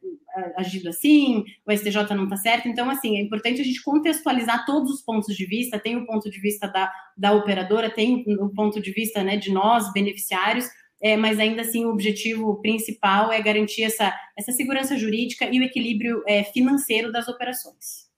agido 0.57 0.89
assim, 0.89 1.43
o 1.65 1.71
STJ 1.71 2.15
não 2.15 2.25
está 2.25 2.37
certo. 2.37 2.67
Então, 2.67 2.89
assim, 2.89 3.17
é 3.17 3.21
importante 3.21 3.61
a 3.61 3.63
gente 3.63 3.83
contextualizar 3.83 4.65
todos 4.65 4.91
os 4.91 5.01
pontos 5.01 5.35
de 5.35 5.45
vista. 5.45 5.79
Tem 5.79 5.95
o 5.95 6.05
ponto 6.05 6.29
de 6.29 6.39
vista 6.39 6.67
da, 6.67 6.91
da 7.17 7.33
operadora, 7.33 7.89
tem 7.89 8.25
o 8.39 8.49
ponto 8.49 8.81
de 8.81 8.91
vista 8.91 9.23
né, 9.23 9.37
de 9.37 9.51
nós, 9.51 9.91
beneficiários, 9.93 10.65
é, 11.01 11.15
mas 11.15 11.39
ainda 11.39 11.61
assim 11.61 11.85
o 11.85 11.91
objetivo 11.91 12.61
principal 12.61 13.31
é 13.31 13.41
garantir 13.41 13.83
essa, 13.83 14.13
essa 14.37 14.51
segurança 14.51 14.97
jurídica 14.97 15.49
e 15.49 15.59
o 15.59 15.63
equilíbrio 15.63 16.23
é, 16.27 16.43
financeiro 16.43 17.11
das 17.11 17.27
operações. 17.27 18.08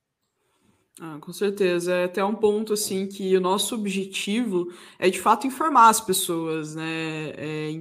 Ah, 1.04 1.18
com 1.20 1.34
certeza. 1.34 1.92
É 1.96 2.04
até 2.04 2.24
um 2.24 2.36
ponto 2.36 2.74
assim 2.74 3.08
que 3.08 3.36
o 3.36 3.42
nosso 3.42 3.74
objetivo 3.74 4.72
é 5.00 5.10
de 5.10 5.20
fato 5.20 5.48
informar 5.48 5.90
as 5.90 6.00
pessoas, 6.00 6.76
né? 6.76 7.34
É, 7.36 7.72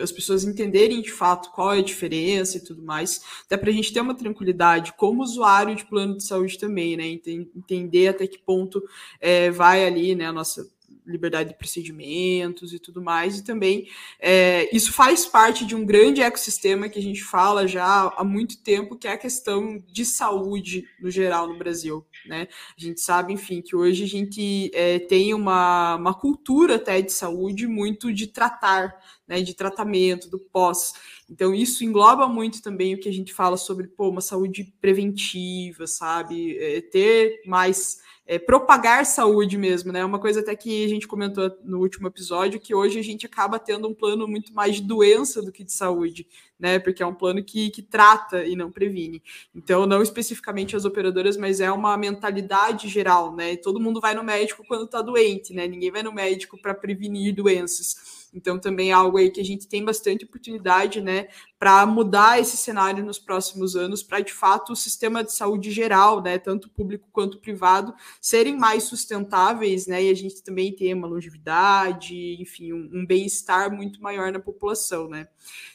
as 0.00 0.10
pessoas 0.10 0.42
entenderem 0.42 1.02
de 1.02 1.12
fato 1.12 1.50
qual 1.52 1.74
é 1.74 1.80
a 1.80 1.82
diferença 1.82 2.56
e 2.56 2.64
tudo 2.64 2.82
mais, 2.82 3.20
até 3.44 3.58
para 3.58 3.68
a 3.68 3.72
gente 3.74 3.92
ter 3.92 4.00
uma 4.00 4.14
tranquilidade 4.14 4.94
como 4.94 5.22
usuário 5.22 5.76
de 5.76 5.84
plano 5.84 6.16
de 6.16 6.24
saúde 6.24 6.58
também, 6.58 6.96
né? 6.96 7.06
Entender 7.54 8.08
até 8.08 8.26
que 8.26 8.38
ponto 8.38 8.82
é, 9.20 9.50
vai 9.50 9.84
ali, 9.84 10.14
né, 10.14 10.24
a 10.26 10.32
nossa 10.32 10.66
liberdade 11.06 11.50
de 11.50 11.56
procedimentos 11.56 12.72
e 12.72 12.78
tudo 12.78 13.02
mais, 13.02 13.38
e 13.38 13.44
também 13.44 13.88
é, 14.20 14.74
isso 14.74 14.92
faz 14.92 15.26
parte 15.26 15.64
de 15.66 15.74
um 15.74 15.84
grande 15.84 16.22
ecossistema 16.22 16.88
que 16.88 16.98
a 16.98 17.02
gente 17.02 17.22
fala 17.22 17.66
já 17.66 18.12
há 18.16 18.24
muito 18.24 18.62
tempo, 18.62 18.96
que 18.96 19.08
é 19.08 19.12
a 19.12 19.18
questão 19.18 19.82
de 19.86 20.04
saúde 20.04 20.84
no 21.00 21.10
geral 21.10 21.48
no 21.48 21.58
Brasil, 21.58 22.06
né? 22.26 22.48
A 22.76 22.80
gente 22.80 23.00
sabe, 23.00 23.32
enfim, 23.32 23.60
que 23.60 23.74
hoje 23.74 24.04
a 24.04 24.08
gente 24.08 24.70
é, 24.74 24.98
tem 24.98 25.34
uma, 25.34 25.96
uma 25.96 26.14
cultura 26.14 26.76
até 26.76 27.00
de 27.00 27.12
saúde 27.12 27.66
muito 27.66 28.12
de 28.12 28.26
tratar, 28.26 28.94
né, 29.26 29.40
de 29.40 29.54
tratamento, 29.54 30.28
do 30.28 30.38
pós. 30.38 30.92
Então, 31.30 31.54
isso 31.54 31.84
engloba 31.84 32.28
muito 32.28 32.60
também 32.60 32.94
o 32.94 33.00
que 33.00 33.08
a 33.08 33.12
gente 33.12 33.32
fala 33.32 33.56
sobre 33.56 33.86
pô, 33.88 34.08
uma 34.08 34.20
saúde 34.20 34.72
preventiva, 34.80 35.86
sabe? 35.86 36.56
É, 36.58 36.80
ter 36.80 37.42
mais 37.46 38.00
é, 38.26 38.38
propagar 38.38 39.04
saúde 39.04 39.58
mesmo, 39.58 39.92
né? 39.92 40.04
Uma 40.04 40.18
coisa 40.18 40.40
até 40.40 40.54
que 40.54 40.84
a 40.84 40.88
gente 40.88 41.08
comentou 41.08 41.50
no 41.64 41.80
último 41.80 42.06
episódio, 42.06 42.60
que 42.60 42.74
hoje 42.74 42.98
a 42.98 43.02
gente 43.02 43.26
acaba 43.26 43.58
tendo 43.58 43.88
um 43.88 43.94
plano 43.94 44.28
muito 44.28 44.54
mais 44.54 44.76
de 44.76 44.82
doença 44.82 45.42
do 45.42 45.50
que 45.50 45.64
de 45.64 45.72
saúde, 45.72 46.26
né? 46.58 46.78
Porque 46.78 47.02
é 47.02 47.06
um 47.06 47.14
plano 47.14 47.42
que, 47.42 47.70
que 47.70 47.82
trata 47.82 48.44
e 48.44 48.54
não 48.54 48.70
previne. 48.70 49.22
Então, 49.54 49.86
não 49.86 50.02
especificamente 50.02 50.76
as 50.76 50.84
operadoras, 50.84 51.36
mas 51.36 51.60
é 51.60 51.70
uma 51.70 51.96
mentalidade 51.96 52.88
geral, 52.88 53.34
né? 53.34 53.56
Todo 53.56 53.80
mundo 53.80 54.00
vai 54.00 54.14
no 54.14 54.22
médico 54.22 54.64
quando 54.66 54.84
está 54.84 55.02
doente, 55.02 55.52
né? 55.52 55.66
Ninguém 55.66 55.90
vai 55.90 56.02
no 56.02 56.12
médico 56.12 56.56
para 56.60 56.74
prevenir 56.74 57.34
doenças. 57.34 58.21
Então, 58.34 58.58
também 58.58 58.90
é 58.90 58.92
algo 58.92 59.18
aí 59.18 59.30
que 59.30 59.40
a 59.40 59.44
gente 59.44 59.68
tem 59.68 59.84
bastante 59.84 60.24
oportunidade, 60.24 61.00
né, 61.00 61.28
para 61.58 61.84
mudar 61.86 62.40
esse 62.40 62.56
cenário 62.56 63.04
nos 63.04 63.18
próximos 63.18 63.76
anos, 63.76 64.02
para 64.02 64.20
de 64.20 64.32
fato 64.32 64.72
o 64.72 64.76
sistema 64.76 65.22
de 65.22 65.32
saúde 65.32 65.70
geral, 65.70 66.20
né, 66.22 66.38
tanto 66.38 66.68
público 66.70 67.08
quanto 67.12 67.38
privado, 67.38 67.94
serem 68.20 68.56
mais 68.56 68.84
sustentáveis, 68.84 69.86
né, 69.86 70.02
e 70.04 70.10
a 70.10 70.14
gente 70.14 70.42
também 70.42 70.74
ter 70.74 70.94
uma 70.94 71.06
longevidade, 71.06 72.36
enfim, 72.40 72.72
um, 72.72 72.90
um 72.92 73.06
bem-estar 73.06 73.70
muito 73.74 74.00
maior 74.02 74.32
na 74.32 74.40
população, 74.40 75.08
né. 75.08 75.28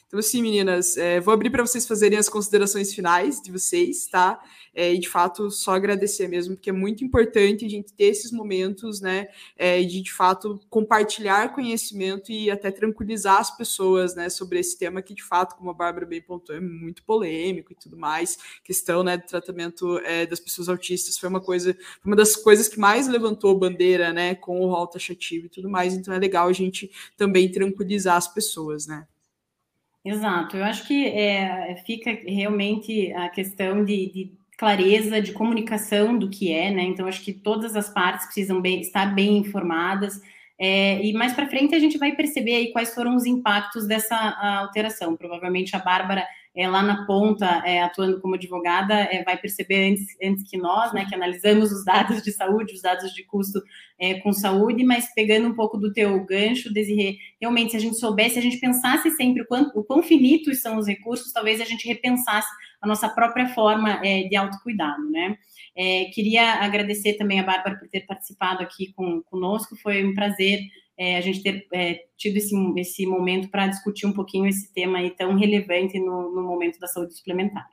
Então, 0.08 0.18
assim, 0.18 0.40
meninas, 0.40 0.96
é, 0.96 1.20
vou 1.20 1.34
abrir 1.34 1.50
para 1.50 1.62
vocês 1.62 1.86
fazerem 1.86 2.18
as 2.18 2.30
considerações 2.30 2.94
finais 2.94 3.42
de 3.42 3.52
vocês, 3.52 4.06
tá? 4.06 4.42
É, 4.74 4.94
e 4.94 4.98
de 4.98 5.06
fato, 5.06 5.50
só 5.50 5.72
agradecer 5.72 6.26
mesmo, 6.28 6.54
porque 6.56 6.70
é 6.70 6.72
muito 6.72 7.04
importante 7.04 7.66
a 7.66 7.68
gente 7.68 7.92
ter 7.92 8.04
esses 8.04 8.32
momentos, 8.32 9.02
né? 9.02 9.28
É, 9.54 9.82
de 9.82 10.00
de 10.00 10.10
fato 10.10 10.58
compartilhar 10.70 11.52
conhecimento 11.54 12.32
e 12.32 12.50
até 12.50 12.70
tranquilizar 12.70 13.38
as 13.38 13.54
pessoas, 13.54 14.14
né? 14.14 14.30
Sobre 14.30 14.58
esse 14.58 14.78
tema 14.78 15.02
que, 15.02 15.12
de 15.12 15.22
fato, 15.22 15.54
como 15.56 15.68
a 15.68 15.74
Bárbara 15.74 16.06
bem 16.06 16.22
pontuou, 16.22 16.56
é 16.56 16.60
muito 16.60 17.02
polêmico 17.02 17.72
e 17.72 17.76
tudo 17.76 17.98
mais. 17.98 18.38
Questão, 18.64 19.02
né, 19.02 19.18
do 19.18 19.26
tratamento 19.26 19.98
é, 19.98 20.24
das 20.24 20.40
pessoas 20.40 20.70
autistas 20.70 21.18
foi 21.18 21.28
uma 21.28 21.40
coisa, 21.40 21.74
foi 21.74 22.10
uma 22.10 22.16
das 22.16 22.34
coisas 22.34 22.66
que 22.66 22.78
mais 22.80 23.06
levantou 23.08 23.58
bandeira, 23.58 24.10
né? 24.10 24.34
Com 24.36 24.58
o 24.60 24.70
rol 24.70 24.86
taxativo 24.86 25.46
e 25.46 25.50
tudo 25.50 25.68
mais. 25.68 25.92
Então, 25.92 26.14
é 26.14 26.18
legal 26.18 26.48
a 26.48 26.52
gente 26.54 26.90
também 27.14 27.50
tranquilizar 27.52 28.16
as 28.16 28.28
pessoas, 28.28 28.86
né? 28.86 29.06
Exato, 30.08 30.56
eu 30.56 30.64
acho 30.64 30.86
que 30.86 31.06
é, 31.06 31.76
fica 31.84 32.10
realmente 32.26 33.12
a 33.12 33.28
questão 33.28 33.84
de, 33.84 34.10
de, 34.10 34.32
clareza, 34.56 35.20
de 35.20 35.32
comunicação 35.32 36.18
do 36.18 36.30
que 36.30 36.50
é, 36.50 36.70
né? 36.70 36.82
Então, 36.82 37.06
acho 37.06 37.22
que 37.22 37.32
todas 37.32 37.76
as 37.76 37.90
partes 37.90 38.24
precisam 38.24 38.58
bem, 38.58 38.80
estar 38.80 39.14
bem 39.14 39.36
informadas. 39.36 40.18
É, 40.58 41.04
e 41.04 41.12
mais 41.12 41.34
para 41.34 41.46
frente 41.46 41.74
a 41.74 41.78
gente 41.78 41.98
vai 41.98 42.16
perceber 42.16 42.54
aí 42.54 42.72
quais 42.72 42.94
foram 42.94 43.14
os 43.16 43.26
impactos 43.26 43.86
dessa 43.86 44.16
alteração. 44.60 45.14
Provavelmente 45.14 45.76
a 45.76 45.78
Bárbara 45.78 46.26
é, 46.58 46.68
lá 46.68 46.82
na 46.82 47.06
ponta, 47.06 47.62
é, 47.64 47.80
atuando 47.80 48.20
como 48.20 48.34
advogada, 48.34 48.92
é, 48.92 49.22
vai 49.22 49.36
perceber 49.36 49.92
antes, 49.92 50.06
antes 50.20 50.50
que 50.50 50.58
nós, 50.58 50.92
né, 50.92 51.06
que 51.08 51.14
analisamos 51.14 51.70
os 51.70 51.84
dados 51.84 52.20
de 52.20 52.32
saúde, 52.32 52.74
os 52.74 52.82
dados 52.82 53.14
de 53.14 53.22
custo 53.22 53.62
é, 53.96 54.14
com 54.14 54.32
saúde, 54.32 54.82
mas 54.82 55.14
pegando 55.14 55.46
um 55.46 55.54
pouco 55.54 55.78
do 55.78 55.92
teu 55.92 56.24
gancho, 56.24 56.72
Desirê, 56.72 57.16
realmente, 57.40 57.70
se 57.70 57.76
a 57.76 57.80
gente 57.80 57.96
soubesse, 57.96 58.34
se 58.34 58.38
a 58.40 58.42
gente 58.42 58.58
pensasse 58.58 59.08
sempre 59.12 59.42
o, 59.42 59.46
quanto, 59.46 59.78
o 59.78 59.84
quão 59.84 60.02
finitos 60.02 60.60
são 60.60 60.78
os 60.78 60.88
recursos, 60.88 61.32
talvez 61.32 61.60
a 61.60 61.64
gente 61.64 61.86
repensasse 61.86 62.48
a 62.82 62.88
nossa 62.88 63.08
própria 63.08 63.48
forma 63.50 64.04
é, 64.04 64.24
de 64.24 64.34
autocuidado, 64.34 65.08
né? 65.10 65.38
É, 65.76 66.06
queria 66.06 66.54
agradecer 66.54 67.14
também 67.14 67.38
a 67.38 67.44
Bárbara 67.44 67.78
por 67.78 67.88
ter 67.88 68.00
participado 68.00 68.64
aqui 68.64 68.92
com, 68.94 69.22
conosco, 69.22 69.76
foi 69.76 70.04
um 70.04 70.12
prazer 70.12 70.58
é, 70.98 71.16
a 71.16 71.20
gente 71.20 71.42
ter 71.42 71.66
é, 71.72 72.06
tido 72.16 72.36
esse, 72.36 72.54
esse 72.76 73.06
momento 73.06 73.48
para 73.48 73.68
discutir 73.68 74.06
um 74.06 74.12
pouquinho 74.12 74.46
esse 74.46 74.72
tema 74.74 74.98
aí 74.98 75.10
tão 75.10 75.36
relevante 75.36 75.98
no, 76.00 76.34
no 76.34 76.42
momento 76.42 76.80
da 76.80 76.88
saúde 76.88 77.16
suplementar. 77.16 77.68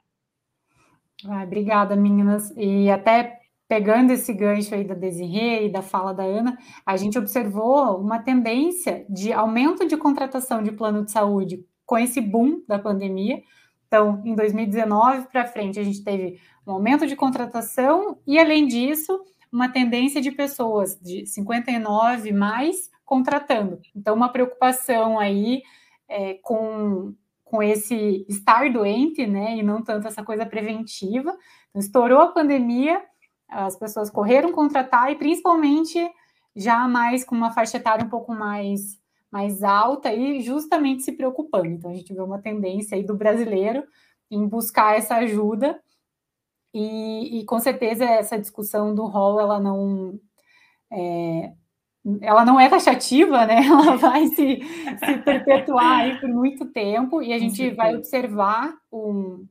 Ah, 1.27 1.43
obrigada, 1.43 1.95
meninas. 1.95 2.53
E 2.55 2.89
até 2.89 3.39
pegando 3.67 4.11
esse 4.11 4.31
gancho 4.31 4.75
aí 4.75 4.83
da 4.83 4.93
Desirê 4.93 5.65
e 5.65 5.71
da 5.71 5.81
fala 5.81 6.13
da 6.13 6.23
Ana, 6.23 6.55
a 6.85 6.95
gente 6.95 7.17
observou 7.17 7.99
uma 7.99 8.19
tendência 8.19 9.05
de 9.09 9.33
aumento 9.33 9.87
de 9.87 9.97
contratação 9.97 10.61
de 10.61 10.71
plano 10.71 11.03
de 11.03 11.11
saúde 11.11 11.65
com 11.83 11.97
esse 11.97 12.21
boom 12.21 12.61
da 12.67 12.77
pandemia. 12.77 13.41
Então, 13.87 14.21
em 14.23 14.35
2019 14.35 15.27
para 15.31 15.47
frente, 15.47 15.79
a 15.79 15.83
gente 15.83 16.03
teve 16.03 16.39
um 16.67 16.73
aumento 16.73 17.07
de 17.07 17.15
contratação 17.15 18.19
e, 18.27 18.37
além 18.37 18.67
disso, 18.67 19.19
uma 19.51 19.69
tendência 19.69 20.21
de 20.21 20.31
pessoas 20.31 20.99
de 20.99 21.25
59 21.25 22.31
mais 22.33 22.89
contratando. 23.05 23.79
Então, 23.95 24.15
uma 24.15 24.29
preocupação 24.29 25.19
aí 25.19 25.61
é, 26.07 26.35
com, 26.35 27.13
com 27.43 27.61
esse 27.61 28.25
estar 28.27 28.71
doente, 28.71 29.25
né, 29.25 29.55
e 29.57 29.63
não 29.63 29.83
tanto 29.83 30.07
essa 30.07 30.23
coisa 30.23 30.45
preventiva. 30.45 31.37
Então, 31.69 31.79
estourou 31.79 32.19
a 32.19 32.31
pandemia, 32.31 33.01
as 33.47 33.75
pessoas 33.75 34.09
correram 34.09 34.51
contratar 34.51 35.11
e 35.11 35.15
principalmente 35.15 35.99
já 36.55 36.87
mais 36.87 37.23
com 37.23 37.35
uma 37.35 37.51
faixa 37.51 37.77
etária 37.77 38.05
um 38.05 38.09
pouco 38.09 38.33
mais 38.33 38.99
mais 39.31 39.63
alta 39.63 40.13
e 40.13 40.41
justamente 40.41 41.03
se 41.03 41.11
preocupando. 41.11 41.67
Então 41.67 41.91
a 41.91 41.93
gente 41.93 42.13
vê 42.13 42.21
uma 42.21 42.39
tendência 42.41 42.95
aí 42.95 43.03
do 43.03 43.17
brasileiro 43.17 43.83
em 44.31 44.47
buscar 44.47 44.97
essa 44.97 45.15
ajuda 45.15 45.77
e, 46.73 47.39
e 47.39 47.45
com 47.45 47.59
certeza 47.59 48.05
essa 48.05 48.39
discussão 48.39 48.95
do 48.95 49.05
rol 49.05 49.39
ela 49.41 49.59
não 49.59 50.17
é, 50.89 51.51
ela 52.21 52.45
não 52.45 52.59
é 52.59 52.69
taxativa, 52.69 53.45
né? 53.45 53.65
Ela 53.65 53.95
vai 53.97 54.27
se, 54.27 54.59
se 54.63 55.17
perpetuar 55.23 56.01
aí 56.01 56.19
por 56.19 56.29
muito 56.29 56.65
tempo 56.65 57.21
e 57.21 57.33
a 57.33 57.39
gente 57.39 57.69
vai 57.71 57.95
observar 57.95 58.75
um, 58.91 59.47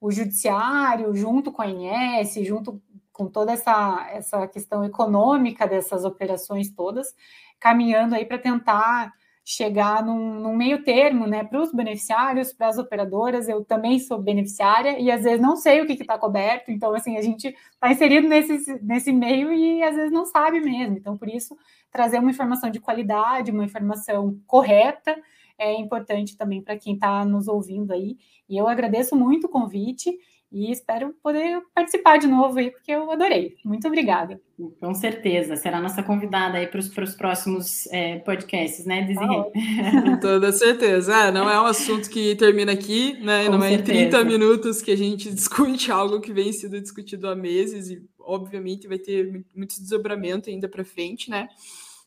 o 0.00 0.10
judiciário 0.10 1.14
junto 1.14 1.52
com 1.52 1.62
a 1.62 1.66
INS, 1.66 2.34
junto 2.44 2.82
com 3.12 3.28
toda 3.28 3.52
essa, 3.52 4.08
essa 4.10 4.48
questão 4.48 4.84
econômica 4.84 5.66
dessas 5.66 6.04
operações 6.04 6.70
todas, 6.70 7.14
caminhando 7.60 8.14
aí 8.14 8.24
para 8.24 8.38
tentar 8.38 9.12
chegar 9.44 10.04
num, 10.04 10.40
num, 10.40 10.56
meio 10.56 10.84
termo, 10.84 11.26
né, 11.26 11.42
para 11.42 11.60
os 11.60 11.72
beneficiários, 11.72 12.52
para 12.52 12.68
as 12.68 12.78
operadoras. 12.78 13.48
Eu 13.48 13.64
também 13.64 13.98
sou 13.98 14.18
beneficiária 14.20 14.98
e 14.98 15.10
às 15.10 15.24
vezes 15.24 15.40
não 15.40 15.56
sei 15.56 15.80
o 15.80 15.86
que 15.86 15.94
está 15.94 16.16
coberto, 16.16 16.70
então 16.70 16.94
assim 16.94 17.16
a 17.16 17.22
gente 17.22 17.48
está 17.48 17.90
inserido 17.90 18.28
nesse, 18.28 18.80
nesse 18.82 19.12
meio 19.12 19.52
e 19.52 19.82
às 19.82 19.96
vezes 19.96 20.12
não 20.12 20.24
sabe 20.24 20.60
mesmo. 20.60 20.96
Então, 20.96 21.16
por 21.16 21.28
isso, 21.28 21.56
trazer 21.90 22.18
uma 22.18 22.30
informação 22.30 22.70
de 22.70 22.80
qualidade, 22.80 23.50
uma 23.50 23.64
informação 23.64 24.38
correta 24.46 25.16
é 25.58 25.74
importante 25.74 26.36
também 26.36 26.60
para 26.60 26.76
quem 26.76 26.94
está 26.94 27.24
nos 27.24 27.46
ouvindo 27.46 27.92
aí. 27.92 28.16
E 28.48 28.56
eu 28.56 28.66
agradeço 28.66 29.14
muito 29.14 29.46
o 29.46 29.50
convite 29.50 30.18
e 30.52 30.70
espero 30.70 31.14
poder 31.22 31.62
participar 31.74 32.18
de 32.18 32.26
novo 32.26 32.58
aí, 32.58 32.70
porque 32.70 32.92
eu 32.92 33.10
adorei. 33.10 33.56
Muito 33.64 33.88
obrigada. 33.88 34.40
Com 34.78 34.94
certeza, 34.94 35.56
será 35.56 35.80
nossa 35.80 36.02
convidada 36.02 36.58
aí 36.58 36.66
para 36.66 36.78
os 36.78 37.14
próximos 37.14 37.86
é, 37.90 38.18
podcasts, 38.18 38.84
né, 38.84 39.02
Desirê? 39.02 39.26
Com 40.04 40.20
toda 40.20 40.52
certeza. 40.52 41.14
É, 41.14 41.32
não 41.32 41.48
é 41.48 41.60
um 41.60 41.66
assunto 41.66 42.08
que 42.08 42.36
termina 42.36 42.72
aqui, 42.72 43.14
né? 43.20 43.46
Com 43.46 43.52
não 43.52 43.60
certeza. 43.62 43.98
é 43.98 44.02
em 44.04 44.10
30 44.10 44.24
minutos 44.24 44.82
que 44.82 44.90
a 44.90 44.96
gente 44.96 45.32
discute 45.32 45.90
algo 45.90 46.20
que 46.20 46.32
vem 46.32 46.52
sendo 46.52 46.80
discutido 46.80 47.28
há 47.28 47.34
meses 47.34 47.90
e, 47.90 48.02
obviamente, 48.20 48.86
vai 48.86 48.98
ter 48.98 49.44
muito 49.54 49.80
desdobramento 49.80 50.50
ainda 50.50 50.68
para 50.68 50.84
frente, 50.84 51.30
né? 51.30 51.48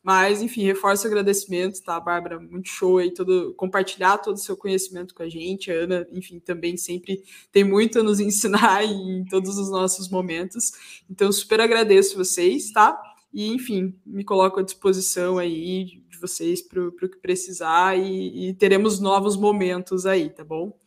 Mas, 0.05 0.39
enfim, 0.39 0.61
reforço 0.61 1.05
o 1.05 1.07
agradecimento, 1.07 1.81
tá, 1.81 1.99
Bárbara? 1.99 2.39
Muito 2.39 2.69
show 2.69 2.99
aí, 2.99 3.11
todo, 3.11 3.55
compartilhar 3.57 4.19
todo 4.19 4.35
o 4.35 4.39
seu 4.39 4.55
conhecimento 4.55 5.15
com 5.15 5.23
a 5.23 5.27
gente. 5.27 5.71
A 5.71 5.73
Ana, 5.73 6.07
enfim, 6.11 6.37
também 6.37 6.77
sempre 6.77 7.23
tem 7.51 7.63
muito 7.63 7.99
a 7.99 8.03
nos 8.03 8.19
ensinar 8.19 8.85
em 8.85 9.25
todos 9.25 9.57
os 9.57 9.71
nossos 9.71 10.07
momentos. 10.07 10.73
Então, 11.09 11.31
super 11.31 11.59
agradeço 11.59 12.15
vocês, 12.15 12.71
tá? 12.71 13.01
E, 13.33 13.51
enfim, 13.51 13.95
me 14.05 14.23
coloco 14.23 14.59
à 14.59 14.63
disposição 14.63 15.39
aí 15.39 16.03
de 16.07 16.19
vocês 16.19 16.61
para 16.61 16.83
o 16.83 16.91
que 16.91 17.17
precisar 17.17 17.97
e, 17.97 18.49
e 18.49 18.53
teremos 18.53 18.99
novos 18.99 19.35
momentos 19.35 20.05
aí, 20.05 20.29
tá 20.29 20.43
bom? 20.43 20.77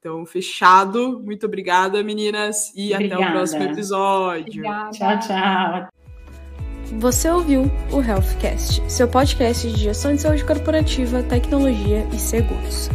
Então, 0.00 0.26
fechado. 0.26 1.22
Muito 1.24 1.46
obrigada, 1.46 2.02
meninas, 2.02 2.72
e 2.74 2.92
obrigada. 2.92 3.22
até 3.22 3.30
o 3.30 3.32
próximo 3.34 3.62
episódio. 3.62 4.48
Obrigada. 4.48 4.90
Tchau, 4.90 5.18
tchau. 5.20 6.03
Você 6.98 7.28
ouviu 7.28 7.70
o 7.92 8.00
Healthcast, 8.00 8.82
seu 8.88 9.08
podcast 9.08 9.68
de 9.70 9.80
gestão 9.80 10.14
de 10.14 10.20
saúde 10.20 10.44
corporativa, 10.44 11.22
tecnologia 11.22 12.06
e 12.12 12.18
seguros. 12.18 12.88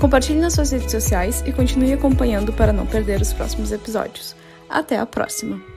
Compartilhe 0.00 0.40
nas 0.40 0.54
suas 0.54 0.72
redes 0.72 0.90
sociais 0.90 1.44
e 1.46 1.52
continue 1.52 1.92
acompanhando 1.92 2.52
para 2.52 2.72
não 2.72 2.86
perder 2.86 3.20
os 3.20 3.32
próximos 3.32 3.70
episódios. 3.70 4.34
Até 4.68 4.98
a 4.98 5.06
próxima! 5.06 5.71